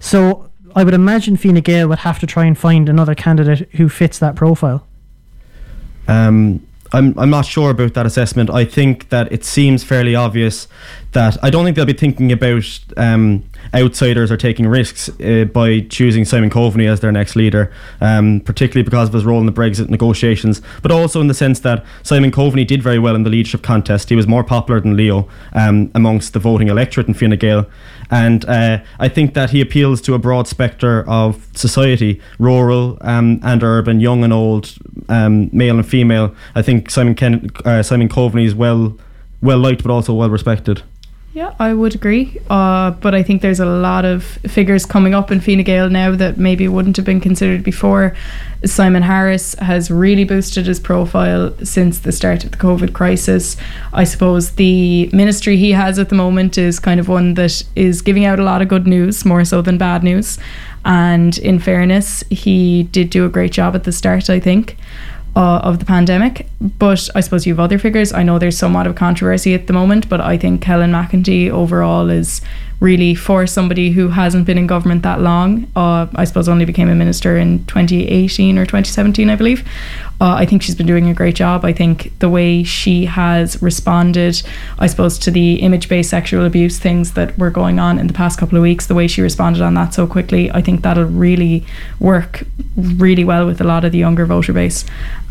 [0.00, 3.90] So I would imagine Fine Gael would have to try and find another candidate who
[3.90, 4.86] fits that profile.
[6.08, 8.48] Um, I'm I'm not sure about that assessment.
[8.48, 10.66] I think that it seems fairly obvious
[11.12, 12.64] that I don't think they'll be thinking about
[12.96, 18.40] um, outsiders are taking risks uh, by choosing Simon Coveney as their next leader, um,
[18.40, 21.84] particularly because of his role in the Brexit negotiations, but also in the sense that
[22.02, 24.08] Simon Coveney did very well in the leadership contest.
[24.08, 27.66] He was more popular than Leo um, amongst the voting electorate in Fine Gael.
[28.10, 33.40] And uh, I think that he appeals to a broad spectre of society, rural um,
[33.42, 34.74] and urban, young and old,
[35.08, 36.34] um, male and female.
[36.54, 38.98] I think Simon Ken- uh, Simon Coveney is well
[39.40, 40.82] well liked, but also well respected.
[41.34, 42.38] Yeah, I would agree.
[42.50, 46.14] Uh, but I think there's a lot of figures coming up in Fine Gael now
[46.14, 48.14] that maybe wouldn't have been considered before.
[48.66, 53.56] Simon Harris has really boosted his profile since the start of the COVID crisis.
[53.94, 58.02] I suppose the ministry he has at the moment is kind of one that is
[58.02, 60.38] giving out a lot of good news, more so than bad news.
[60.84, 64.76] And in fairness, he did do a great job at the start, I think
[65.34, 66.46] uh, of the pandemic.
[66.60, 68.12] But I suppose you have other figures.
[68.12, 72.10] I know there's somewhat of controversy at the moment, but I think Helen McEntee overall
[72.10, 72.40] is
[72.82, 75.70] really for somebody who hasn't been in government that long.
[75.76, 79.64] Uh, I suppose only became a minister in 2018 or 2017, I believe.
[80.20, 81.64] Uh, I think she's been doing a great job.
[81.64, 84.42] I think the way she has responded,
[84.80, 88.12] I suppose, to the image based sexual abuse things that were going on in the
[88.12, 91.04] past couple of weeks, the way she responded on that so quickly, I think that'll
[91.04, 91.64] really
[92.00, 92.44] work
[92.76, 94.84] really well with a lot of the younger voter base.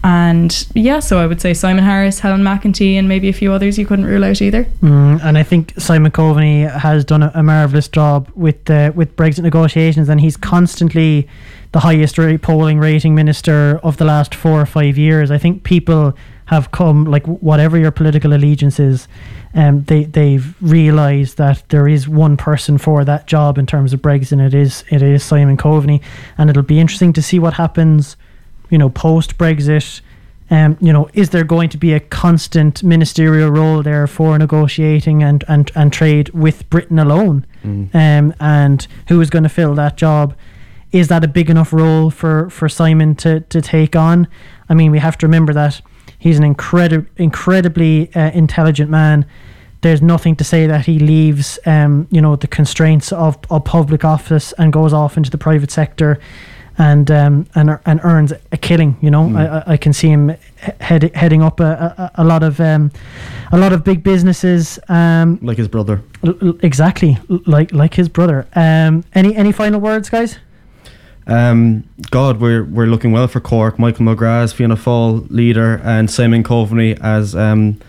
[0.04, 3.78] And yeah, so I would say Simon Harris, Helen McEntee, and maybe a few others
[3.78, 4.64] you couldn't rule out either.
[4.82, 9.16] Mm, and I think Simon Coveney has done a, a marvelous job with uh, with
[9.16, 11.28] Brexit negotiations, and he's constantly
[11.72, 15.30] the highest rate polling rating minister of the last four or five years.
[15.30, 16.16] I think people
[16.52, 19.08] have come like whatever your political allegiance is,
[19.54, 24.02] um, they they've realised that there is one person for that job in terms of
[24.02, 24.34] Brexit.
[24.34, 26.02] And it is it is Simon Coveney,
[26.38, 28.18] and it'll be interesting to see what happens,
[28.72, 30.02] you know, post Brexit.
[30.50, 35.24] Um, you know, is there going to be a constant ministerial role there for negotiating
[35.24, 37.46] and, and, and trade with Britain alone?
[37.64, 37.96] Mm.
[37.96, 40.36] Um, and who is going to fill that job?
[40.92, 44.28] is that a big enough role for for Simon to to take on?
[44.70, 45.82] I mean, we have to remember that
[46.18, 49.26] he's an incredible, incredibly uh, intelligent man.
[49.82, 54.06] There's nothing to say that he leaves, um, you know, the constraints of, of public
[54.06, 56.20] office and goes off into the private sector,
[56.78, 58.98] and um, and and earns a killing.
[59.02, 60.36] You know, I, I can see him
[60.80, 62.92] head, heading up a, a, a lot of um,
[63.52, 64.80] a lot of big businesses.
[64.90, 66.02] Um, like his brother.
[66.24, 68.48] l- exactly, l- like like his brother.
[68.56, 70.38] Um, any any final words, guys?
[71.28, 73.78] Um, God, we're we're looking well for Cork.
[73.78, 77.80] Michael McGrath as Fianna Fáil leader, and Simon Coveney as um,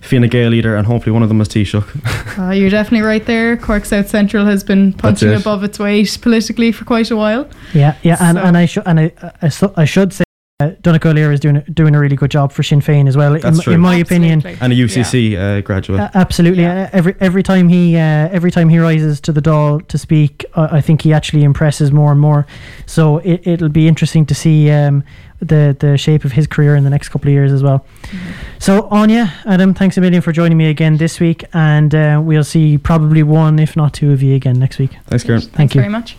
[0.00, 2.38] Fianna Gael leader, and hopefully one of them is Taoiseach.
[2.38, 3.56] Uh, you're definitely right there.
[3.56, 5.40] Cork South Central has been punching it.
[5.40, 7.48] above its weight politically for quite a while.
[7.74, 10.24] Yeah, yeah, and, So- and I should and I I, so- I should say
[10.60, 13.16] uh, Donncha O'Leary is doing a, doing a really good job for Sinn Féin as
[13.16, 13.34] well.
[13.34, 13.72] in, That's m- true.
[13.74, 14.60] in my opinion, Absolutely.
[14.64, 16.00] and a UCC uh, graduate.
[16.00, 16.66] Uh, absolutely.
[16.66, 20.44] Uh, every every time he uh, every time he rises to the Dáil to speak,
[20.54, 22.46] uh, I think he actually impresses more and more.
[22.86, 25.02] So it it'll be interesting to see um,
[25.40, 27.84] the the shape of his career in the next couple of years as well.
[28.58, 32.44] So Áine, Adam, thanks a million for joining me again this week, and uh, we'll
[32.44, 34.90] see probably one, if not two, of you again next week.
[35.06, 35.40] Thanks, Ciaran.
[35.40, 35.80] Thanks Thank you.
[35.80, 36.16] very much.